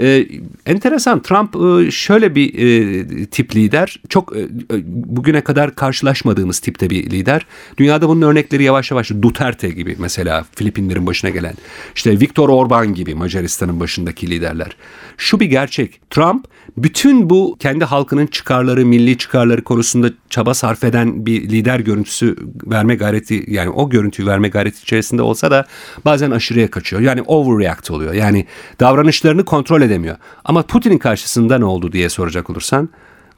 e, 0.00 0.26
enteresan 0.66 1.22
Trump 1.22 1.56
e, 1.56 1.90
şöyle 1.90 2.34
bir 2.34 2.54
e, 2.54 3.26
tip 3.26 3.56
lider. 3.56 4.00
Çok 4.08 4.36
e, 4.36 4.40
e, 4.40 4.46
bugüne 4.86 5.40
kadar 5.40 5.74
karşılaşmadığımız 5.74 6.58
tipte 6.58 6.90
bir 6.90 7.10
lider. 7.10 7.46
Dünyada 7.78 8.08
bunun 8.08 8.22
örnekleri 8.22 8.62
yavaş 8.62 8.90
yavaş 8.90 9.10
Duterte 9.10 9.68
gibi 9.68 9.96
mesela 9.98 10.44
Filipinlerin 10.54 11.06
başına 11.06 11.30
gelen. 11.30 11.54
işte 11.94 12.20
Viktor 12.20 12.48
Orban 12.48 12.94
gibi 12.94 13.14
Macaristan'ın 13.14 13.80
başındaki 13.80 14.30
liderler. 14.30 14.76
Şu 15.16 15.40
bir 15.40 15.46
gerçek. 15.46 16.00
Trump 16.10 16.46
bütün 16.76 17.30
bu 17.30 17.56
kendi 17.58 17.84
halkının 17.84 18.26
çıkarları, 18.26 18.86
milli 18.86 19.18
çıkarları 19.18 19.64
konusunda 19.64 20.10
çaba 20.30 20.54
sarf 20.54 20.84
eden 20.84 21.26
bir 21.26 21.42
lider 21.42 21.80
görüntüsü 21.80 22.36
verme 22.66 22.94
gayreti 22.94 23.44
yani 23.48 23.70
o 23.70 23.90
görüntüyü 23.90 24.28
verme 24.28 24.48
gayreti 24.48 24.82
içerisinde 24.82 25.22
olsa 25.22 25.50
da 25.50 25.66
bazen 26.04 26.30
aşırıya 26.30 26.70
kaçıyor. 26.70 27.02
Yani 27.02 27.22
overreact 27.22 27.90
oluyor. 27.90 28.14
Yani 28.14 28.46
davranışlarını 28.80 29.44
kontrol 29.44 29.82
edemiyor. 29.84 30.16
Ama 30.44 30.62
Putin'in 30.62 30.98
karşısında 30.98 31.58
ne 31.58 31.64
oldu 31.64 31.92
diye 31.92 32.08
soracak 32.08 32.50
olursan 32.50 32.88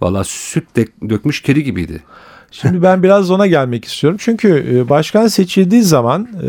valla 0.00 0.24
süt 0.24 0.76
de, 0.76 0.86
dökmüş 1.08 1.40
kedi 1.40 1.64
gibiydi. 1.64 2.02
Şimdi 2.50 2.82
ben 2.82 3.02
biraz 3.02 3.30
ona 3.30 3.46
gelmek 3.46 3.84
istiyorum. 3.84 4.18
Çünkü 4.20 4.66
e, 4.72 4.88
başkan 4.88 5.26
seçildiği 5.26 5.82
zaman 5.82 6.28
e, 6.42 6.48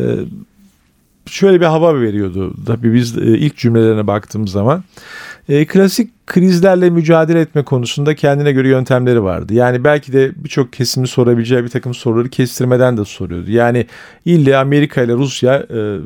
şöyle 1.25 1.61
bir 1.61 1.65
hava 1.65 2.01
veriyordu. 2.01 2.53
Tabii 2.65 2.93
biz 2.93 3.17
e, 3.17 3.21
ilk 3.21 3.57
cümlelerine 3.57 4.07
baktığımız 4.07 4.51
zaman 4.51 4.83
e, 5.49 5.65
klasik 5.65 6.27
krizlerle 6.27 6.89
mücadele 6.89 7.41
etme 7.41 7.63
konusunda 7.63 8.15
kendine 8.15 8.51
göre 8.51 8.67
yöntemleri 8.67 9.23
vardı. 9.23 9.53
Yani 9.53 9.83
belki 9.83 10.13
de 10.13 10.31
birçok 10.35 10.73
kesimin 10.73 11.05
sorabileceği 11.05 11.63
bir 11.63 11.69
takım 11.69 11.93
soruları 11.93 12.29
kestirmeden 12.29 12.97
de 12.97 13.05
soruyordu. 13.05 13.51
Yani 13.51 13.85
ille 14.25 14.57
Amerika 14.57 15.01
ile 15.01 15.13
Rusya 15.13 15.55
e, 15.55 15.99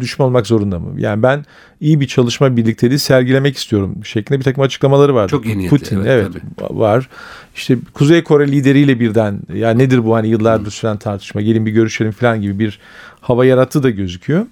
düşman 0.00 0.28
olmak 0.28 0.46
zorunda 0.46 0.78
mı? 0.78 1.00
Yani 1.00 1.22
ben 1.22 1.44
iyi 1.80 2.00
bir 2.00 2.06
çalışma 2.06 2.56
birlikteliği 2.56 2.98
sergilemek 2.98 3.56
istiyorum 3.56 3.94
şeklinde 4.04 4.38
bir 4.38 4.44
takım 4.44 4.62
açıklamaları 4.62 5.14
vardı. 5.14 5.30
Çok 5.30 5.46
iyi 5.46 5.58
niyetli, 5.58 5.78
Putin 5.78 6.00
evet, 6.06 6.28
evet, 6.32 6.70
var. 6.70 7.08
İşte 7.54 7.76
Kuzey 7.94 8.22
Kore 8.22 8.48
lideriyle 8.48 9.00
birden 9.00 9.40
ya 9.54 9.70
nedir 9.70 10.04
bu 10.04 10.14
hani 10.14 10.28
yıllardır 10.28 10.70
süren 10.70 10.96
tartışma 10.96 11.40
gelin 11.40 11.66
bir 11.66 11.72
görüşelim 11.72 12.12
falan 12.12 12.40
gibi 12.42 12.58
bir 12.58 12.78
hava 13.20 13.44
yarattığı 13.44 13.82
da 13.82 13.90
gözüküyor. 13.90 14.46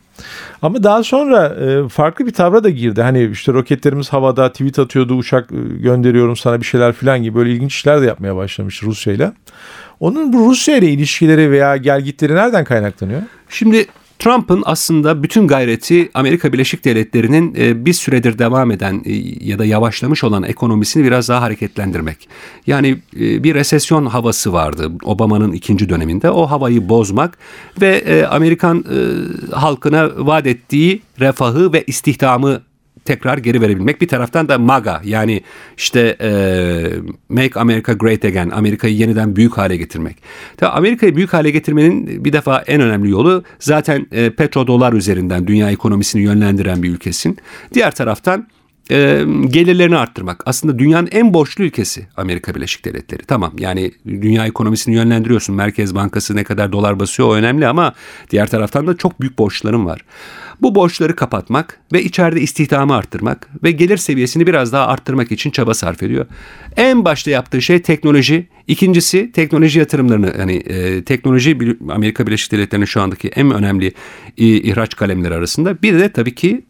Ama 0.62 0.82
daha 0.82 1.02
sonra 1.02 1.46
e, 1.46 1.88
farklı 1.88 2.26
bir 2.26 2.32
tavra 2.32 2.64
da 2.64 2.70
girdi. 2.70 3.02
Hani 3.02 3.30
işte 3.32 3.52
roketlerimiz 3.52 4.08
havada 4.08 4.52
tweet 4.52 4.78
atıyordu 4.78 5.14
uçak 5.14 5.52
e, 5.52 5.78
gönderiyorum 5.78 6.36
sana 6.36 6.60
bir 6.60 6.66
şeyler 6.66 6.92
falan 6.92 7.22
gibi 7.22 7.34
böyle 7.34 7.52
ilginç 7.52 7.74
işler 7.74 8.02
de 8.02 8.06
yapmaya 8.06 8.36
başlamış 8.36 8.82
Rusya 8.82 9.12
ile. 9.12 9.32
Onun 10.00 10.32
bu 10.32 10.50
Rusya 10.50 10.76
ile 10.76 10.88
ilişkileri 10.88 11.50
veya 11.50 11.76
gelgitleri 11.76 12.34
nereden 12.34 12.64
kaynaklanıyor? 12.64 13.22
Şimdi 13.48 13.86
Trump'ın 14.18 14.62
aslında 14.66 15.22
bütün 15.22 15.46
gayreti 15.46 16.10
Amerika 16.14 16.52
Birleşik 16.52 16.84
Devletleri'nin 16.84 17.54
e, 17.58 17.86
bir 17.86 17.92
süredir 17.92 18.38
devam 18.38 18.70
eden 18.70 19.02
e, 19.04 19.12
ya 19.50 19.58
da 19.58 19.64
yavaşlamış 19.64 20.24
olan 20.24 20.42
ekonomisini 20.42 21.04
biraz 21.04 21.28
daha 21.28 21.42
hareketlendirmek. 21.42 22.28
Yani 22.66 22.98
e, 23.20 23.44
bir 23.44 23.54
resesyon 23.54 24.06
havası 24.06 24.52
vardı 24.52 24.92
Obama'nın 25.04 25.52
ikinci 25.52 25.88
döneminde. 25.88 26.30
O 26.30 26.46
havayı 26.46 26.88
bozmak 26.88 27.38
ve 27.80 28.26
Amerikan 28.28 28.84
halkına 29.52 30.10
vaat 30.16 30.46
ettiği 30.46 31.02
refahı 31.20 31.72
ve 31.72 31.84
istihdamı 31.86 32.62
tekrar 33.06 33.38
geri 33.38 33.60
verebilmek. 33.60 34.00
Bir 34.00 34.08
taraftan 34.08 34.48
da 34.48 34.58
MAGA 34.58 35.00
yani 35.04 35.42
işte 35.76 36.16
e, 36.20 36.30
Make 37.28 37.60
America 37.60 37.92
Great 37.92 38.24
Again, 38.24 38.50
Amerika'yı 38.50 38.96
yeniden 38.96 39.36
büyük 39.36 39.58
hale 39.58 39.76
getirmek. 39.76 40.16
Tabii 40.56 40.70
Amerika'yı 40.70 41.16
büyük 41.16 41.32
hale 41.32 41.50
getirmenin 41.50 42.24
bir 42.24 42.32
defa 42.32 42.58
en 42.66 42.80
önemli 42.80 43.10
yolu 43.10 43.44
zaten 43.58 44.06
e, 44.12 44.30
petrodolar 44.30 44.92
üzerinden 44.92 45.46
dünya 45.46 45.70
ekonomisini 45.70 46.22
yönlendiren 46.22 46.82
bir 46.82 46.90
ülkesin. 46.90 47.38
Diğer 47.74 47.94
taraftan 47.94 48.48
e, 48.90 49.24
gelirlerini 49.46 49.96
arttırmak. 49.96 50.42
Aslında 50.46 50.78
dünyanın 50.78 51.08
en 51.12 51.34
borçlu 51.34 51.64
ülkesi 51.64 52.06
Amerika 52.16 52.54
Birleşik 52.54 52.84
Devletleri. 52.84 53.22
Tamam 53.22 53.52
yani 53.58 53.92
dünya 54.06 54.46
ekonomisini 54.46 54.94
yönlendiriyorsun. 54.94 55.54
Merkez 55.54 55.94
Bankası 55.94 56.36
ne 56.36 56.44
kadar 56.44 56.72
dolar 56.72 57.00
basıyor 57.00 57.28
o 57.28 57.34
önemli 57.34 57.66
ama 57.66 57.92
diğer 58.30 58.46
taraftan 58.46 58.86
da 58.86 58.96
çok 58.96 59.20
büyük 59.20 59.38
borçların 59.38 59.86
var. 59.86 60.00
Bu 60.62 60.74
borçları 60.74 61.16
kapatmak 61.16 61.80
ve 61.92 62.02
içeride 62.02 62.40
istihdamı 62.40 62.94
arttırmak 62.94 63.48
ve 63.62 63.70
gelir 63.70 63.96
seviyesini 63.96 64.46
biraz 64.46 64.72
daha 64.72 64.86
arttırmak 64.86 65.32
için 65.32 65.50
çaba 65.50 65.74
sarf 65.74 66.02
ediyor. 66.02 66.26
En 66.76 67.04
başta 67.04 67.30
yaptığı 67.30 67.62
şey 67.62 67.82
teknoloji. 67.82 68.48
İkincisi 68.66 69.32
teknoloji 69.32 69.78
yatırımlarını 69.78 70.32
hani 70.36 70.56
e, 70.56 71.04
teknoloji 71.04 71.58
Amerika 71.88 72.26
Birleşik 72.26 72.52
Devletleri'nin 72.52 72.86
şu 72.86 73.00
andaki 73.00 73.28
en 73.28 73.50
önemli 73.50 73.86
e, 74.38 74.46
ihraç 74.46 74.96
kalemleri 74.96 75.34
arasında. 75.34 75.82
Bir 75.82 75.98
de 75.98 76.12
tabii 76.12 76.34
ki 76.34 76.64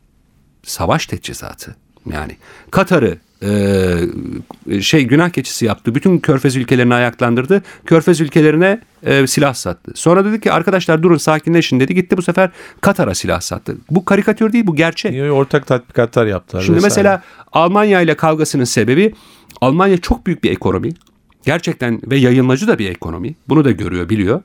savaş 0.62 1.06
teçhizatı. 1.06 1.85
Yani 2.12 2.36
Katar'ı 2.70 3.18
e, 3.42 4.80
şey 4.80 5.04
günah 5.04 5.30
keçisi 5.30 5.64
yaptı. 5.64 5.94
Bütün 5.94 6.18
körfez 6.18 6.56
ülkelerini 6.56 6.94
ayaklandırdı. 6.94 7.62
Körfez 7.86 8.20
ülkelerine 8.20 8.80
e, 9.02 9.26
silah 9.26 9.54
sattı. 9.54 9.92
Sonra 9.94 10.24
dedi 10.24 10.40
ki 10.40 10.52
arkadaşlar 10.52 11.02
durun 11.02 11.16
sakinleşin 11.16 11.80
dedi. 11.80 11.94
Gitti 11.94 12.16
bu 12.16 12.22
sefer 12.22 12.50
Katar'a 12.80 13.14
silah 13.14 13.40
sattı. 13.40 13.76
Bu 13.90 14.04
karikatür 14.04 14.52
değil 14.52 14.66
bu 14.66 14.76
gerçek. 14.76 15.32
Ortak 15.32 15.66
tatbikatlar 15.66 16.26
yaptılar. 16.26 16.62
Şimdi 16.62 16.76
vesaire. 16.76 16.90
mesela 16.90 17.22
Almanya 17.52 18.00
ile 18.00 18.14
kavgasının 18.14 18.64
sebebi 18.64 19.14
Almanya 19.60 19.98
çok 19.98 20.26
büyük 20.26 20.44
bir 20.44 20.50
ekonomi. 20.50 20.90
Gerçekten 21.44 22.00
ve 22.10 22.16
yayılmacı 22.16 22.68
da 22.68 22.78
bir 22.78 22.90
ekonomi. 22.90 23.34
Bunu 23.48 23.64
da 23.64 23.70
görüyor, 23.70 24.08
biliyor. 24.08 24.42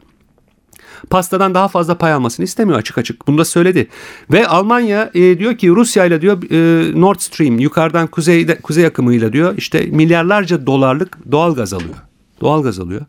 Pastadan 1.10 1.54
daha 1.54 1.68
fazla 1.68 1.98
pay 1.98 2.14
almasını 2.14 2.44
istemiyor 2.44 2.80
açık 2.80 2.98
açık. 2.98 3.28
Bunu 3.28 3.38
da 3.38 3.46
söyledi. 3.46 3.88
Ve 4.32 4.48
Almanya 4.48 5.12
e, 5.14 5.40
diyor 5.40 5.58
ki 5.58 5.70
Rusya 5.70 6.06
ile 6.06 6.22
diyor 6.22 6.44
e, 6.52 7.02
Nord 7.02 7.20
Stream 7.20 7.60
yukarıdan 7.60 8.08
kuzeyde, 8.08 8.56
kuzey 8.62 8.86
akımıyla 8.86 9.34
diyor 9.34 9.54
işte 9.58 9.86
milyarlarca 9.86 10.66
dolarlık 10.66 11.32
doğal 11.32 11.56
gaz 11.56 11.74
alıyor. 11.74 11.96
Doğal 12.42 12.64
gaz 12.64 12.80
alıyor. 12.80 13.02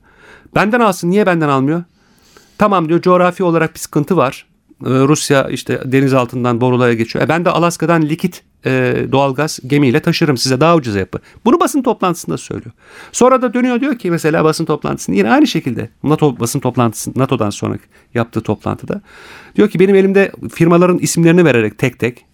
Benden 0.54 0.80
alsın. 0.80 1.10
Niye 1.10 1.26
benden 1.26 1.48
almıyor? 1.48 1.82
Tamam 2.58 2.88
diyor 2.88 3.02
coğrafi 3.02 3.44
olarak 3.44 3.74
bir 3.74 3.78
sıkıntı 3.78 4.16
var. 4.16 4.46
Ee, 4.86 4.88
Rusya 4.88 5.48
işte 5.48 5.80
deniz 5.84 6.14
altından 6.14 6.60
borulara 6.60 6.94
geçiyor. 6.94 7.24
E 7.24 7.28
ben 7.28 7.44
de 7.44 7.50
Alaska'dan 7.50 8.02
likit 8.02 8.42
e, 8.66 8.94
doğalgaz 9.12 9.58
gemiyle 9.66 10.00
taşırım 10.00 10.36
size 10.36 10.60
daha 10.60 10.76
ucuza 10.76 10.98
yapı. 10.98 11.18
Bunu 11.44 11.60
basın 11.60 11.82
toplantısında 11.82 12.38
söylüyor. 12.38 12.72
Sonra 13.12 13.42
da 13.42 13.54
dönüyor 13.54 13.80
diyor 13.80 13.98
ki 13.98 14.10
mesela 14.10 14.44
basın 14.44 14.64
toplantısında 14.64 15.16
yine 15.16 15.30
aynı 15.30 15.46
şekilde 15.46 15.88
NATO 16.02 16.40
basın 16.40 16.60
toplantısı 16.60 17.12
NATO'dan 17.16 17.50
sonra 17.50 17.78
yaptığı 18.14 18.40
toplantıda 18.40 19.00
diyor 19.56 19.68
ki 19.68 19.80
benim 19.80 19.94
elimde 19.94 20.32
firmaların 20.54 20.98
isimlerini 20.98 21.44
vererek 21.44 21.78
tek 21.78 21.98
tek 21.98 22.24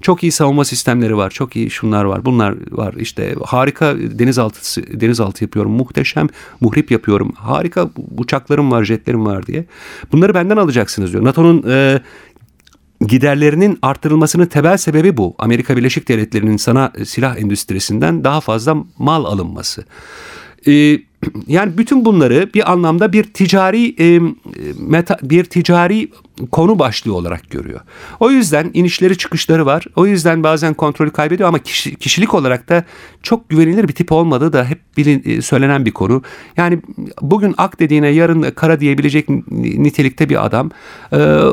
çok 0.00 0.22
iyi 0.22 0.32
savunma 0.32 0.64
sistemleri 0.64 1.16
var. 1.16 1.30
Çok 1.30 1.56
iyi 1.56 1.70
şunlar 1.70 2.04
var. 2.04 2.24
Bunlar 2.24 2.54
var. 2.70 2.94
İşte 2.94 3.34
harika 3.44 3.96
denizaltı 3.98 5.00
denizaltı 5.00 5.44
yapıyorum. 5.44 5.72
Muhteşem 5.72 6.28
muhrip 6.60 6.90
yapıyorum. 6.90 7.32
Harika 7.36 7.90
uçaklarım 8.18 8.70
var, 8.70 8.84
jetlerim 8.84 9.26
var 9.26 9.46
diye. 9.46 9.64
Bunları 10.12 10.34
benden 10.34 10.56
alacaksınız 10.56 11.12
diyor. 11.12 11.24
NATO'nun 11.24 11.64
e, 11.70 12.00
giderlerinin 13.06 13.78
artırılmasının 13.82 14.46
temel 14.46 14.76
sebebi 14.76 15.16
bu. 15.16 15.34
Amerika 15.38 15.76
Birleşik 15.76 16.08
Devletleri'nin 16.08 16.56
sana 16.56 16.92
silah 17.04 17.36
endüstrisinden 17.36 18.24
daha 18.24 18.40
fazla 18.40 18.76
mal 18.98 19.24
alınması. 19.24 19.84
Ee, 20.66 20.98
yani 21.46 21.78
bütün 21.78 22.04
bunları 22.04 22.50
bir 22.54 22.72
anlamda 22.72 23.12
bir 23.12 23.24
ticari 23.24 23.94
e, 24.00 24.20
meta, 24.78 25.18
bir 25.22 25.44
ticari 25.44 26.08
konu 26.52 26.78
başlığı 26.78 27.14
olarak 27.14 27.50
görüyor. 27.50 27.80
O 28.20 28.30
yüzden 28.30 28.70
inişleri 28.74 29.18
çıkışları 29.18 29.66
var. 29.66 29.84
O 29.96 30.06
yüzden 30.06 30.42
bazen 30.42 30.74
kontrolü 30.74 31.10
kaybediyor 31.10 31.48
ama 31.48 31.58
kişi, 31.58 31.96
kişilik 31.96 32.34
olarak 32.34 32.68
da 32.68 32.84
çok 33.22 33.48
güvenilir 33.48 33.88
bir 33.88 33.92
tip 33.92 34.12
olmadığı 34.12 34.52
da 34.52 34.64
hep 34.64 34.80
bilin, 34.96 35.40
söylenen 35.40 35.86
bir 35.86 35.90
konu. 35.90 36.22
Yani 36.56 36.78
bugün 37.22 37.54
ak 37.58 37.80
dediğine 37.80 38.08
yarın 38.08 38.42
kara 38.42 38.80
diyebilecek 38.80 39.28
nitelikte 39.50 40.28
bir 40.28 40.46
adam. 40.46 40.70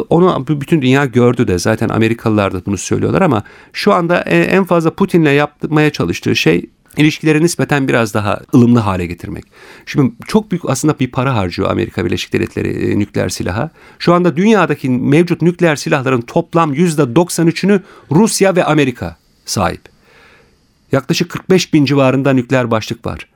Onu 0.09 0.45
bütün 0.47 0.81
dünya 0.81 1.05
gördü 1.05 1.47
de 1.47 1.59
zaten 1.59 1.89
Amerikalılar 1.89 2.53
da 2.53 2.65
bunu 2.65 2.77
söylüyorlar 2.77 3.21
ama 3.21 3.43
şu 3.73 3.93
anda 3.93 4.21
en 4.21 4.63
fazla 4.63 4.93
Putin'le 4.93 5.25
yapmaya 5.35 5.89
çalıştığı 5.89 6.35
şey 6.35 6.69
ilişkileri 6.97 7.43
nispeten 7.43 7.87
biraz 7.87 8.13
daha 8.13 8.39
ılımlı 8.53 8.79
hale 8.79 9.05
getirmek. 9.05 9.45
Şimdi 9.85 10.13
çok 10.27 10.51
büyük 10.51 10.69
aslında 10.69 10.99
bir 10.99 11.11
para 11.11 11.35
harcıyor 11.35 11.71
Amerika 11.71 12.05
Birleşik 12.05 12.33
Devletleri 12.33 12.91
e, 12.91 12.99
nükleer 12.99 13.29
silaha. 13.29 13.69
Şu 13.99 14.13
anda 14.13 14.37
dünyadaki 14.37 14.89
mevcut 14.89 15.41
nükleer 15.41 15.75
silahların 15.75 16.21
toplam 16.21 16.73
%93'ünü 16.73 17.81
Rusya 18.11 18.55
ve 18.55 18.63
Amerika 18.63 19.17
sahip. 19.45 19.81
Yaklaşık 20.91 21.29
45 21.29 21.73
bin 21.73 21.85
civarında 21.85 22.33
nükleer 22.33 22.71
başlık 22.71 23.05
var. 23.05 23.27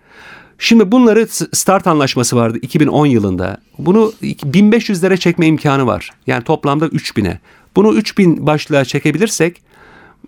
Şimdi 0.59 0.91
bunları 0.91 1.27
start 1.53 1.87
anlaşması 1.87 2.35
vardı 2.35 2.57
2010 2.61 3.05
yılında. 3.05 3.57
Bunu 3.77 4.13
1500'lere 4.21 5.17
çekme 5.17 5.47
imkanı 5.47 5.85
var. 5.87 6.09
Yani 6.27 6.43
toplamda 6.43 6.85
3000'e. 6.85 7.39
Bunu 7.75 7.93
3000 7.93 8.47
başlığa 8.47 8.85
çekebilirsek 8.85 9.61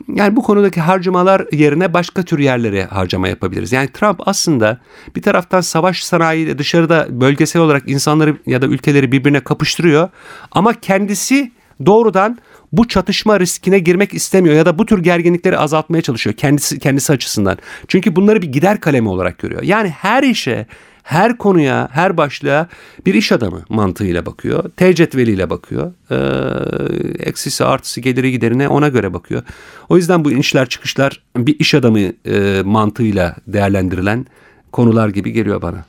yani 0.07 0.35
bu 0.35 0.43
konudaki 0.43 0.81
harcamalar 0.81 1.45
yerine 1.51 1.93
başka 1.93 2.23
tür 2.23 2.39
yerlere 2.39 2.85
harcama 2.85 3.27
yapabiliriz. 3.27 3.71
Yani 3.71 3.87
Trump 3.87 4.27
aslında 4.27 4.77
bir 5.15 5.21
taraftan 5.21 5.61
savaş 5.61 6.03
sanayiyle 6.03 6.57
dışarıda 6.57 7.07
bölgesel 7.09 7.61
olarak 7.61 7.89
insanları 7.89 8.37
ya 8.45 8.61
da 8.61 8.65
ülkeleri 8.65 9.11
birbirine 9.11 9.39
kapıştırıyor 9.39 10.09
ama 10.51 10.73
kendisi 10.73 11.51
doğrudan 11.85 12.37
bu 12.71 12.87
çatışma 12.87 13.39
riskine 13.39 13.79
girmek 13.79 14.13
istemiyor 14.13 14.55
ya 14.55 14.65
da 14.65 14.77
bu 14.77 14.85
tür 14.85 15.03
gerginlikleri 15.03 15.57
azaltmaya 15.57 16.01
çalışıyor 16.01 16.35
kendisi 16.35 16.79
kendisi 16.79 17.13
açısından. 17.13 17.57
Çünkü 17.87 18.15
bunları 18.15 18.41
bir 18.41 18.51
gider 18.51 18.79
kalemi 18.79 19.09
olarak 19.09 19.39
görüyor. 19.39 19.63
Yani 19.63 19.89
her 19.89 20.23
işe 20.23 20.65
her 21.03 21.37
konuya, 21.37 21.89
her 21.91 22.17
başlığa 22.17 22.67
bir 23.05 23.13
iş 23.13 23.31
adamı 23.31 23.61
mantığıyla 23.69 24.25
bakıyor. 24.25 24.69
T 24.77 24.95
cetveliyle 24.95 25.49
bakıyor. 25.49 25.91
Ee, 26.11 27.23
eksisi 27.23 27.65
artısı 27.65 28.01
geliri 28.01 28.31
giderine 28.31 28.67
ona 28.67 28.87
göre 28.87 29.13
bakıyor. 29.13 29.43
O 29.89 29.97
yüzden 29.97 30.25
bu 30.25 30.31
inişler 30.31 30.69
çıkışlar 30.69 31.21
bir 31.37 31.59
iş 31.59 31.75
adamı 31.75 31.99
e, 31.99 32.61
mantığıyla 32.65 33.35
değerlendirilen 33.47 34.25
konular 34.71 35.09
gibi 35.09 35.31
geliyor 35.31 35.61
bana. 35.61 35.85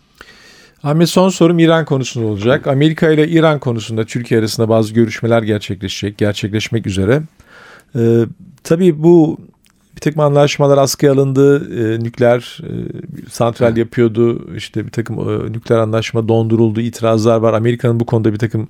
Ahmet 0.83 1.09
son 1.09 1.29
sorum 1.29 1.59
İran 1.59 1.85
konusunda 1.85 2.27
olacak. 2.27 2.67
Amerika 2.67 3.11
ile 3.11 3.29
İran 3.29 3.59
konusunda 3.59 4.05
Türkiye 4.05 4.41
arasında 4.41 4.69
bazı 4.69 4.95
görüşmeler 4.95 5.43
gerçekleşecek, 5.43 6.19
gerçekleşmek 6.19 6.87
üzere. 6.87 7.23
Ee, 7.97 8.25
tabii 8.65 9.03
bu 9.03 9.39
bir 9.97 10.01
takım 10.01 10.21
anlaşmalar 10.21 10.79
askıya 10.79 11.13
alındı. 11.13 11.69
E, 11.81 12.05
nükleer 12.05 12.61
e, 12.63 12.71
santral 13.31 13.77
yapıyordu. 13.77 14.55
İşte 14.57 14.87
bir 14.87 14.91
takım 14.91 15.19
e, 15.19 15.53
nükleer 15.53 15.79
anlaşma 15.79 16.29
donduruldu. 16.29 16.81
İtirazlar 16.81 17.37
var. 17.37 17.53
Amerika'nın 17.53 18.01
bu 18.01 18.07
konuda 18.07 18.33
bir 18.33 18.39
takım 18.39 18.69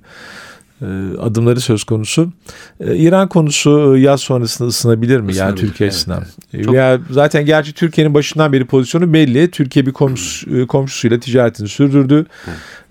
e, 0.81 0.85
adımları 1.21 1.61
söz 1.61 1.83
konusu. 1.83 2.31
E, 2.79 2.95
İran 2.95 3.29
konusu 3.29 3.97
yaz 3.97 4.21
sonrasında 4.21 4.67
ısınabilir 4.67 5.19
mi? 5.19 5.35
Yani 5.35 5.55
Türkiye 5.55 5.87
evet, 5.87 5.93
açısından. 5.93 6.23
Evet. 6.53 6.65
Çok... 6.65 6.75
Ya 6.75 6.99
zaten 7.09 7.45
gerçi 7.45 7.73
Türkiye'nin 7.73 8.13
başından 8.13 8.53
beri 8.53 8.65
pozisyonu 8.65 9.13
belli. 9.13 9.51
Türkiye 9.51 9.85
bir 9.85 9.91
komşu, 9.91 10.67
komşusuyla 10.67 11.19
ticaretini 11.19 11.67
sürdürdü. 11.67 12.25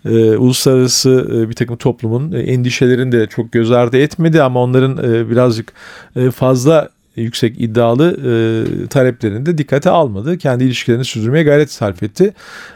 Ee, 0.04 0.36
uluslararası 0.36 1.28
e, 1.34 1.48
bir 1.48 1.54
takım 1.54 1.76
toplumun 1.76 2.32
endişelerini 2.32 3.12
de 3.12 3.26
çok 3.26 3.52
göz 3.52 3.70
ardı 3.70 3.96
etmedi 3.96 4.42
ama 4.42 4.62
onların 4.62 5.14
e, 5.14 5.30
birazcık 5.30 5.72
e, 6.16 6.30
fazla 6.30 6.88
yüksek 7.16 7.60
iddialı 7.60 8.16
e, 8.16 8.86
taleplerini 8.86 9.46
de 9.46 9.58
dikkate 9.58 9.90
almadı. 9.90 10.38
Kendi 10.38 10.64
ilişkilerini 10.64 11.04
sürdürmeye 11.04 11.44
gayret 11.44 11.72
sarf 11.72 12.02
etti. 12.02 12.34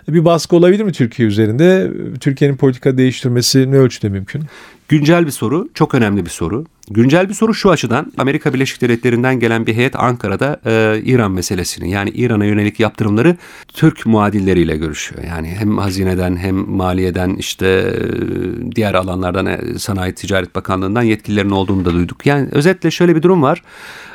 Bir 0.09 0.25
baskı 0.25 0.57
olabilir 0.57 0.85
mi 0.85 0.93
Türkiye 0.93 1.28
üzerinde? 1.28 1.93
Türkiye'nin 2.21 2.57
politika 2.57 2.99
değiştirmesi 2.99 3.73
ne 3.73 3.76
ölçüde 3.76 4.09
mümkün? 4.09 4.43
Güncel 4.88 5.26
bir 5.26 5.31
soru, 5.31 5.69
çok 5.75 5.95
önemli 5.95 6.25
bir 6.25 6.31
soru. 6.31 6.64
Güncel 6.90 7.28
bir 7.28 7.35
soru 7.35 7.55
şu 7.55 7.71
açıdan 7.71 8.12
Amerika 8.19 8.55
Birleşik 8.55 8.81
Devletleri'nden 8.81 9.40
gelen 9.40 9.66
bir 9.66 9.75
heyet 9.75 9.97
Ankara'da 9.97 10.61
e, 10.66 11.00
İran 11.05 11.31
meselesini 11.31 11.90
yani 11.90 12.11
İran'a 12.11 12.45
yönelik 12.45 12.81
yaptırımları 12.81 13.37
Türk 13.69 14.07
muadilleriyle 14.07 14.76
görüşüyor. 14.76 15.25
Yani 15.25 15.49
hem 15.49 15.78
hazineden 15.78 16.37
hem 16.37 16.55
maliyeden 16.55 17.35
işte 17.35 17.66
e, 17.66 18.73
diğer 18.76 18.95
alanlardan 18.95 19.47
e, 19.47 19.78
Sanayi 19.78 20.14
Ticaret 20.14 20.55
Bakanlığı'ndan 20.55 21.02
yetkililerin 21.02 21.50
olduğunu 21.50 21.85
da 21.85 21.93
duyduk. 21.93 22.26
Yani 22.26 22.49
özetle 22.52 22.90
şöyle 22.90 23.16
bir 23.16 23.23
durum 23.23 23.43
var. 23.43 23.62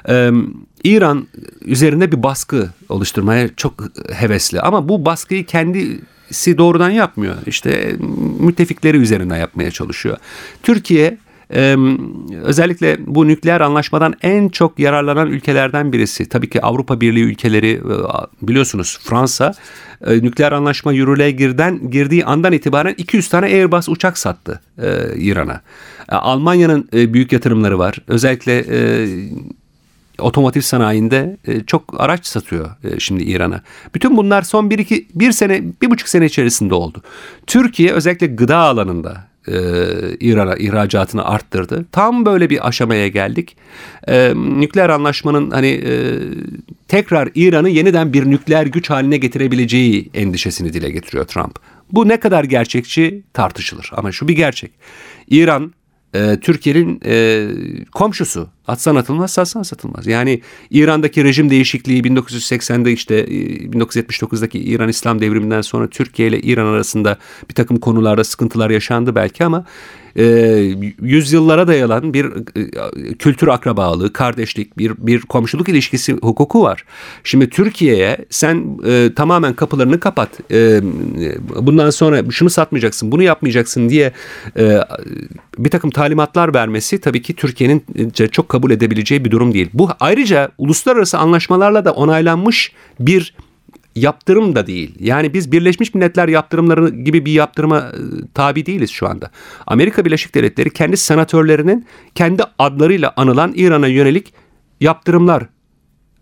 E, 0.10 0.32
İran 0.84 1.28
üzerinde 1.66 2.12
bir 2.12 2.24
baskı 2.24 2.70
oluşturmaya 2.90 3.56
çok 3.56 3.74
hevesli 4.14 4.62
ama 4.62 4.90
bu 4.90 5.06
baskıyı 5.06 5.46
kendisi 5.46 6.58
doğrudan 6.58 6.90
yapmıyor. 6.90 7.36
İşte 7.46 7.96
müttefikleri 8.40 8.98
üzerinden 8.98 9.38
yapmaya 9.38 9.72
çalışıyor. 9.72 10.18
Türkiye 10.64 11.18
özellikle 12.44 12.98
bu 13.08 13.28
nükleer 13.28 13.62
anlaşmadan 13.62 14.14
en 14.22 14.50
çok 14.50 14.80
yararlanan 14.80 15.28
ülkelerden 15.28 15.94
birisi. 15.94 16.30
Tabii 16.30 16.50
ki 16.50 16.62
Avrupa 16.62 17.02
Birliği 17.02 17.24
ülkeleri 17.24 17.72
e, 17.72 17.82
biliyorsunuz 18.42 19.00
Fransa 19.04 19.54
e, 20.08 20.14
nükleer 20.14 20.52
anlaşma 20.52 20.94
yürürlüğe 20.94 21.32
girden, 21.32 21.92
girdiği 21.92 22.26
andan 22.26 22.54
itibaren 22.54 22.94
200 22.98 23.30
tane 23.30 23.46
Airbus 23.46 23.90
uçak 23.90 24.18
sattı 24.18 24.62
e, 24.78 25.18
İran'a. 25.18 25.62
Almanya'nın 26.10 26.90
büyük 26.94 27.32
yatırımları 27.32 27.80
var. 27.80 27.98
Özellikle 28.08 28.66
otomotiv 30.20 30.62
sanayinde 30.62 31.38
çok 31.68 32.02
araç 32.02 32.26
satıyor 32.26 32.70
şimdi 33.00 33.24
İran'a. 33.24 33.62
Bütün 33.96 34.18
bunlar 34.18 34.42
son 34.42 34.70
bir 34.70 34.80
iki 34.80 35.08
bir 35.16 35.32
sene 35.32 35.64
bir 35.82 35.92
buçuk 35.92 36.10
sene 36.10 36.26
içerisinde 36.26 36.74
oldu. 36.74 37.02
Türkiye 37.48 37.92
özellikle 37.92 38.28
gıda 38.28 38.58
alanında 38.58 39.31
e, 39.48 39.54
İran'a 40.20 40.56
ihracatını 40.56 41.26
arttırdı. 41.26 41.86
Tam 41.92 42.26
böyle 42.26 42.50
bir 42.50 42.68
aşamaya 42.68 43.08
geldik. 43.08 43.58
E, 44.08 44.34
nükleer 44.36 44.90
anlaşmanın 44.90 45.52
hani 45.52 45.68
e, 45.68 46.20
tekrar 46.88 47.30
İran'ı 47.36 47.70
yeniden 47.70 48.14
bir 48.14 48.26
nükleer 48.26 48.66
güç 48.66 48.90
haline 48.90 49.18
getirebileceği 49.18 50.10
endişesini 50.14 50.74
dile 50.74 50.92
getiriyor 50.92 51.26
Trump. 51.26 51.56
Bu 51.92 52.08
ne 52.08 52.20
kadar 52.20 52.44
gerçekçi 52.44 53.24
tartışılır 53.34 53.92
ama 53.96 54.12
şu 54.12 54.28
bir 54.28 54.36
gerçek. 54.36 54.72
İran 55.28 55.74
e, 56.14 56.40
Türkiye'nin 56.42 57.00
e, 57.06 57.48
komşusu. 57.92 58.50
Atsan 58.68 58.96
atılmaz, 58.96 59.32
satsan 59.32 59.64
satılmaz. 59.64 60.08
Yani 60.08 60.42
İran'daki 60.70 61.24
rejim 61.24 61.50
değişikliği 61.50 62.02
1980'de 62.02 62.92
işte 62.92 63.16
e, 63.16 63.26
1979'daki 63.66 64.60
İran 64.60 64.90
İslam 64.90 65.22
devriminden 65.22 65.62
sonra 65.62 65.88
Türkiye 65.88 66.28
ile 66.28 66.40
İran 66.40 66.66
arasında 66.66 67.18
bir 67.50 67.54
takım 67.56 67.78
konularda 67.80 68.24
sıkıntılar 68.24 68.70
yaşandı 68.70 69.16
belki 69.16 69.46
ama 69.46 69.66
e, 70.16 70.24
yüzyıllara 71.02 71.68
dayanan 71.68 72.14
bir 72.14 72.26
e, 72.26 73.14
kültür 73.14 73.48
akrabalığı, 73.48 74.14
kardeşlik, 74.14 74.78
bir 74.78 74.94
bir 74.98 75.22
komşuluk 75.22 75.70
ilişkisi 75.70 76.14
hukuku 76.14 76.64
var. 76.64 76.86
Şimdi 77.24 77.50
Türkiye'ye 77.50 78.18
sen 78.30 78.80
e, 78.86 79.10
tamamen 79.16 79.54
kapılarını 79.54 80.00
kapat. 80.00 80.30
E, 80.52 80.82
bundan 81.56 81.90
sonra 81.90 82.32
şunu 82.32 82.50
satmayacaksın, 82.50 83.12
bunu 83.12 83.24
yapmayacaksın 83.24 83.90
diye 83.90 84.12
e, 84.58 84.78
bir 85.58 85.70
takım 85.70 85.92
talimatlar 85.92 86.54
vermesi 86.54 87.02
tabii 87.02 87.22
ki 87.22 87.36
Türkiye'nin 87.36 87.84
e, 88.20 88.28
çok 88.28 88.50
kabul 88.50 88.72
edebileceği 88.72 89.26
bir 89.26 89.32
durum 89.32 89.54
değil. 89.54 89.70
Bu 89.74 89.90
ayrıca 90.00 90.52
uluslararası 90.58 91.18
anlaşmalarla 91.18 91.86
da 91.86 91.92
onaylanmış 91.92 92.72
bir 93.00 93.34
yaptırım 93.96 94.56
da 94.56 94.68
değil. 94.68 94.96
Yani 95.00 95.34
biz 95.34 95.52
Birleşmiş 95.52 95.94
Milletler 95.94 96.28
yaptırımları 96.28 96.90
gibi 96.90 97.26
bir 97.26 97.32
yaptırıma 97.32 97.78
e, 97.78 97.94
tabi 98.34 98.66
değiliz 98.66 98.90
şu 98.90 99.08
anda. 99.08 99.32
Amerika 99.68 100.06
Birleşik 100.06 100.36
Devletleri 100.36 100.70
kendi 100.70 100.98
senatörlerinin 100.98 101.86
kendi 102.16 102.44
adlarıyla 102.60 103.14
anılan 103.16 103.54
İran'a 103.56 103.88
yönelik 103.88 104.34
yaptırımlar 104.80 105.46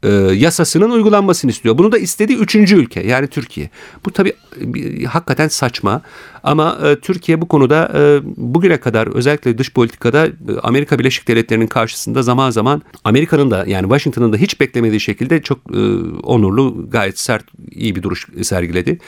e, 0.03 0.09
yasasının 0.33 0.89
uygulanmasını 0.89 1.51
istiyor. 1.51 1.77
Bunu 1.77 1.91
da 1.91 1.97
istediği 1.97 2.37
üçüncü 2.37 2.75
ülke 2.75 3.07
yani 3.07 3.27
Türkiye. 3.27 3.69
Bu 4.05 4.11
tabii 4.11 4.33
e, 4.75 5.03
hakikaten 5.03 5.47
saçma 5.47 6.01
ama 6.43 6.79
e, 6.83 6.95
Türkiye 6.95 7.41
bu 7.41 7.47
konuda 7.47 7.91
e, 7.95 8.19
bugüne 8.23 8.77
kadar 8.77 9.07
özellikle 9.07 9.57
dış 9.57 9.73
politikada 9.73 10.25
e, 10.27 10.31
Amerika 10.63 10.99
Birleşik 10.99 11.27
Devletleri'nin 11.27 11.67
karşısında 11.67 12.21
zaman 12.21 12.49
zaman 12.49 12.81
Amerika'nın 13.03 13.51
da 13.51 13.63
yani 13.67 13.83
Washington'ın 13.83 14.33
da 14.33 14.37
hiç 14.37 14.59
beklemediği 14.59 14.99
şekilde 14.99 15.41
çok 15.41 15.57
e, 15.57 15.79
onurlu 16.23 16.89
gayet 16.89 17.19
sert 17.19 17.45
iyi 17.71 17.95
bir 17.95 18.03
duruş 18.03 18.27
sergiledi. 18.41 18.99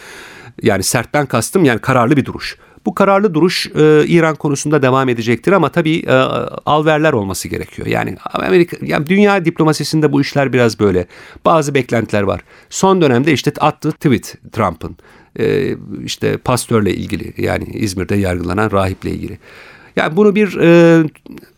Yani 0.63 0.83
sertten 0.83 1.25
kastım 1.25 1.65
yani 1.65 1.79
kararlı 1.79 2.17
bir 2.17 2.25
duruş. 2.25 2.57
Bu 2.85 2.95
kararlı 2.95 3.33
duruş 3.33 3.67
e, 3.67 4.03
İran 4.07 4.35
konusunda 4.35 4.81
devam 4.81 5.09
edecektir 5.09 5.51
ama 5.51 5.69
tabii 5.69 5.99
e, 5.99 6.11
alverler 6.65 7.13
olması 7.13 7.47
gerekiyor. 7.47 7.87
Yani 7.87 8.15
Amerika 8.33 8.77
yani 8.81 9.07
dünya 9.07 9.45
diplomasisinde 9.45 10.11
bu 10.11 10.21
işler 10.21 10.53
biraz 10.53 10.79
böyle. 10.79 11.05
Bazı 11.45 11.75
beklentiler 11.75 12.21
var. 12.21 12.41
Son 12.69 13.01
dönemde 13.01 13.33
işte 13.33 13.51
attığı 13.59 13.91
tweet 13.91 14.35
Trump'ın 14.51 14.97
e, 15.39 15.75
işte 16.05 16.37
pastörle 16.37 16.93
ilgili 16.93 17.33
yani 17.37 17.63
İzmir'de 17.63 18.15
yargılanan 18.15 18.71
rahiple 18.71 19.11
ilgili. 19.11 19.37
Yani 19.95 20.15
bunu 20.17 20.35
bir 20.35 20.57
e, 20.57 21.03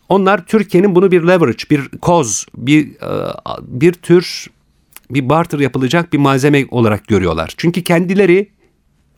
onlar 0.08 0.46
Türkiye'nin 0.46 0.94
bunu 0.94 1.10
bir 1.10 1.22
leverage, 1.22 1.64
bir 1.70 1.88
koz, 1.88 2.46
bir 2.56 2.86
e, 2.86 3.32
bir 3.62 3.92
tür 3.92 4.46
bir 5.10 5.28
barter 5.28 5.58
yapılacak 5.58 6.12
bir 6.12 6.18
malzeme 6.18 6.66
olarak 6.70 7.06
görüyorlar. 7.06 7.54
Çünkü 7.56 7.82
kendileri 7.82 8.48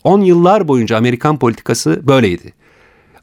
10 0.06 0.20
yıllar 0.20 0.68
boyunca 0.68 0.96
Amerikan 0.96 1.38
politikası 1.38 2.00
böyleydi. 2.08 2.52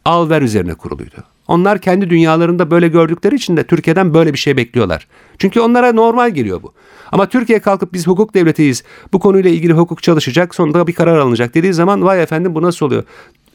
Al 0.05 0.29
ver 0.29 0.41
üzerine 0.41 0.73
kuruluydu. 0.73 1.15
Onlar 1.47 1.79
kendi 1.79 2.09
dünyalarında 2.09 2.71
böyle 2.71 2.87
gördükleri 2.87 3.35
için 3.35 3.57
de 3.57 3.63
Türkiye'den 3.63 4.13
böyle 4.13 4.33
bir 4.33 4.37
şey 4.37 4.57
bekliyorlar. 4.57 5.07
Çünkü 5.37 5.59
onlara 5.59 5.93
normal 5.93 6.29
geliyor 6.29 6.63
bu. 6.63 6.73
Ama 7.11 7.29
Türkiye 7.29 7.59
kalkıp 7.59 7.93
biz 7.93 8.07
hukuk 8.07 8.33
devletiyiz, 8.33 8.83
bu 9.13 9.19
konuyla 9.19 9.49
ilgili 9.49 9.73
hukuk 9.73 10.03
çalışacak, 10.03 10.55
sonunda 10.55 10.87
bir 10.87 10.93
karar 10.93 11.17
alınacak 11.17 11.55
dediği 11.55 11.73
zaman 11.73 12.03
vay 12.03 12.23
efendim 12.23 12.55
bu 12.55 12.61
nasıl 12.61 12.85
oluyor? 12.85 13.03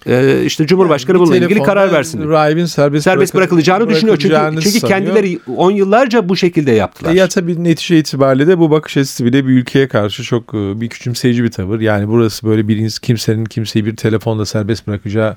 E, 0.08 0.42
işte 0.44 0.66
Cumhurbaşkanı 0.66 1.18
bununla 1.18 1.36
ilgili 1.36 1.62
karar 1.62 1.92
versin. 1.92 2.28
Rahibin 2.28 2.64
serbest, 2.64 3.04
Serbest 3.04 3.34
bırakıl- 3.34 3.38
bırakılacağını 3.38 3.88
düşünüyor 3.88 4.16
çünkü 4.16 4.34
bırakılacağını 4.34 4.62
çünkü 4.64 4.80
sanıyor. 4.80 4.98
kendileri 4.98 5.38
10 5.56 5.70
yıllarca 5.70 6.28
bu 6.28 6.36
şekilde 6.36 6.72
yaptılar. 6.72 7.12
E 7.12 7.16
Ya 7.16 7.28
tabii 7.28 7.64
netice 7.64 7.98
itibariyle 7.98 8.46
de 8.46 8.58
bu 8.58 8.70
bakış 8.70 8.96
açısı 8.96 9.24
bile 9.24 9.46
bir 9.46 9.50
ülkeye 9.52 9.88
karşı 9.88 10.22
çok 10.22 10.54
e, 10.54 10.80
bir 10.80 10.88
küçümseyici 10.88 11.44
bir 11.44 11.50
tavır. 11.50 11.80
Yani 11.80 12.08
burası 12.08 12.46
böyle 12.46 12.68
bir 12.68 12.90
kimsenin 12.90 13.44
kimseyi 13.44 13.86
bir 13.86 13.96
telefonla 13.96 14.46
serbest 14.46 14.86
bırakacağı 14.86 15.36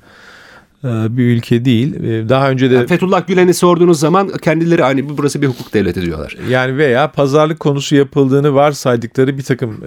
e, 0.83 1.17
bir 1.17 1.23
ülke 1.25 1.65
değil. 1.65 2.03
E, 2.03 2.29
Daha 2.29 2.49
önce 2.49 2.71
de 2.71 2.75
Yani 2.75 2.87
Fethullah 2.87 3.27
Gülen'i 3.27 3.53
sorduğunuz 3.53 3.99
zaman 3.99 4.29
kendileri 4.41 4.81
hani 4.83 5.17
burası 5.17 5.41
bir 5.41 5.47
hukuk 5.47 5.73
devleti 5.73 6.01
diyorlar. 6.01 6.37
yani 6.49 6.77
veya 6.77 7.11
pazarlık 7.11 7.59
konusu 7.59 7.95
yapıldığını 7.95 8.53
varsaydıkları 8.53 9.37
bir 9.37 9.43
takım 9.43 9.77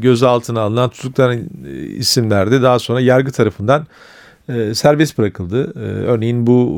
gözaltına 0.00 0.60
alınan 0.60 0.90
tutuklanan 0.90 1.40
isimlerde 1.98 2.62
daha 2.62 2.78
sonra 2.78 3.00
yargı 3.00 3.32
tarafından 3.32 3.86
e, 4.48 4.74
serbest 4.74 5.18
bırakıldı. 5.18 5.72
E, 5.76 5.86
örneğin 6.06 6.46
bu 6.46 6.70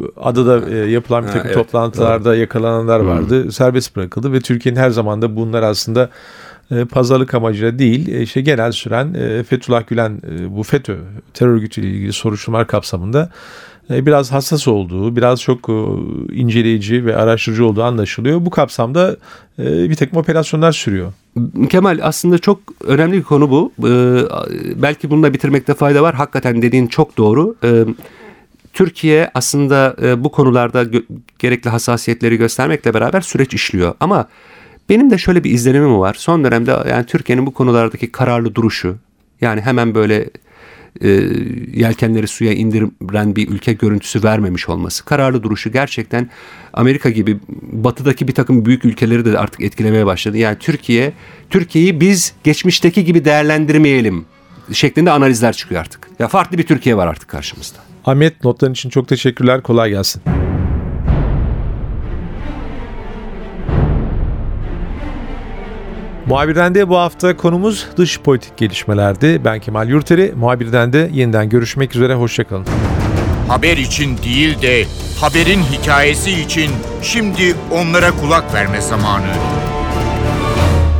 e, 0.00 0.20
adada 0.20 0.70
e, 0.70 0.76
yapılan 0.76 1.22
bir 1.22 1.28
Ha, 1.28 1.32
takım 1.32 1.46
evet, 1.46 1.56
toplantılarda 1.56 2.36
yakalananlar 2.36 3.00
vardı. 3.00 3.52
Serbest 3.52 3.96
bırakıldı 3.96 4.32
ve 4.32 4.40
Türkiye'nin 4.40 4.80
her 4.80 4.90
zaman 4.90 5.22
da 5.22 5.36
bunlar 5.36 5.62
aslında 5.62 6.10
pazarlık 6.90 7.34
amacıyla 7.34 7.78
değil, 7.78 8.08
e, 8.08 8.22
işte 8.22 8.40
genel 8.40 8.72
süren 8.72 9.14
e, 9.14 9.42
Fethullah 9.42 9.86
Gülen 9.86 10.20
e, 10.30 10.56
bu 10.56 10.62
FETÖ 10.62 10.96
terör 11.34 11.50
örgütüyle 11.50 11.88
ilgili 11.88 12.12
soruşturmalar 12.12 12.66
kapsamında 12.66 13.30
e, 13.90 14.06
biraz 14.06 14.32
hassas 14.32 14.68
olduğu, 14.68 15.16
biraz 15.16 15.42
çok 15.42 15.68
e, 15.68 15.72
inceleyici 16.34 17.06
ve 17.06 17.16
araştırıcı 17.16 17.66
olduğu 17.66 17.82
anlaşılıyor. 17.82 18.46
Bu 18.46 18.50
kapsamda 18.50 19.16
e, 19.58 19.90
bir 19.90 19.94
takım 19.94 20.18
operasyonlar 20.18 20.72
sürüyor. 20.72 21.12
Kemal 21.70 21.98
aslında 22.02 22.38
çok 22.38 22.60
önemli 22.84 23.16
bir 23.16 23.22
konu 23.22 23.50
bu. 23.50 23.72
Belki 24.82 25.10
bununla 25.10 25.34
bitirmekte 25.34 25.74
fayda 25.74 26.02
var. 26.02 26.14
Hakikaten 26.14 26.62
dediğin 26.62 26.86
çok 26.86 27.16
doğru. 27.16 27.56
Türkiye 28.72 29.30
aslında 29.34 29.96
e, 30.02 30.24
bu 30.24 30.32
konularda 30.32 30.84
gerekli 31.38 31.70
hassasiyetleri 31.70 32.36
göstermekle 32.36 32.94
beraber 32.94 33.20
süreç 33.20 33.54
işliyor. 33.54 33.94
Ama 34.00 34.28
benim 34.88 35.10
de 35.10 35.18
şöyle 35.18 35.44
bir 35.44 35.50
izlenimim 35.50 35.98
var. 35.98 36.14
Son 36.18 36.44
dönemde 36.44 36.76
yani 36.90 37.06
Türkiye'nin 37.06 37.46
bu 37.46 37.54
konulardaki 37.54 38.12
kararlı 38.12 38.54
duruşu 38.54 38.96
yani 39.40 39.60
hemen 39.60 39.94
böyle 39.94 40.30
e, 41.00 41.08
yelkenleri 41.74 42.28
suya 42.28 42.52
indiren 42.52 43.36
bir 43.36 43.48
ülke 43.48 43.72
görüntüsü 43.72 44.22
vermemiş 44.24 44.68
olması. 44.68 45.04
Kararlı 45.04 45.42
duruşu 45.42 45.72
gerçekten 45.72 46.30
Amerika 46.72 47.10
gibi 47.10 47.38
batıdaki 47.62 48.28
bir 48.28 48.34
takım 48.34 48.64
büyük 48.64 48.84
ülkeleri 48.84 49.24
de 49.24 49.38
artık 49.38 49.60
etkilemeye 49.60 50.06
başladı. 50.06 50.38
Yani 50.38 50.56
Türkiye, 50.58 51.12
Türkiye'yi 51.50 52.00
biz 52.00 52.34
geçmişteki 52.44 53.04
gibi 53.04 53.24
değerlendirmeyelim 53.24 54.24
şeklinde 54.72 55.10
analizler 55.10 55.52
çıkıyor 55.52 55.80
artık. 55.80 56.08
Ya 56.18 56.28
farklı 56.28 56.58
bir 56.58 56.62
Türkiye 56.62 56.96
var 56.96 57.06
artık 57.06 57.28
karşımızda. 57.28 57.78
Ahmet 58.04 58.44
notların 58.44 58.72
için 58.72 58.90
çok 58.90 59.08
teşekkürler. 59.08 59.62
Kolay 59.62 59.90
gelsin. 59.90 60.22
Muhabirden 66.26 66.74
de 66.74 66.88
bu 66.88 66.96
hafta 66.96 67.36
konumuz 67.36 67.86
dış 67.96 68.20
politik 68.20 68.56
gelişmelerdi. 68.56 69.44
Ben 69.44 69.60
Kemal 69.60 69.88
Yurteri. 69.88 70.32
Muhabirden 70.36 70.92
de 70.92 71.10
yeniden 71.12 71.48
görüşmek 71.48 71.96
üzere. 71.96 72.14
Hoşçakalın. 72.14 72.66
Haber 73.48 73.76
için 73.76 74.18
değil 74.18 74.62
de 74.62 74.84
haberin 75.20 75.62
hikayesi 75.62 76.30
için 76.30 76.70
şimdi 77.02 77.54
onlara 77.72 78.10
kulak 78.10 78.54
verme 78.54 78.80
zamanı. 78.80 79.26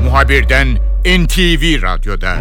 Muhabirden 0.04 0.68
NTV 1.04 1.82
Radyo'da. 1.82 2.36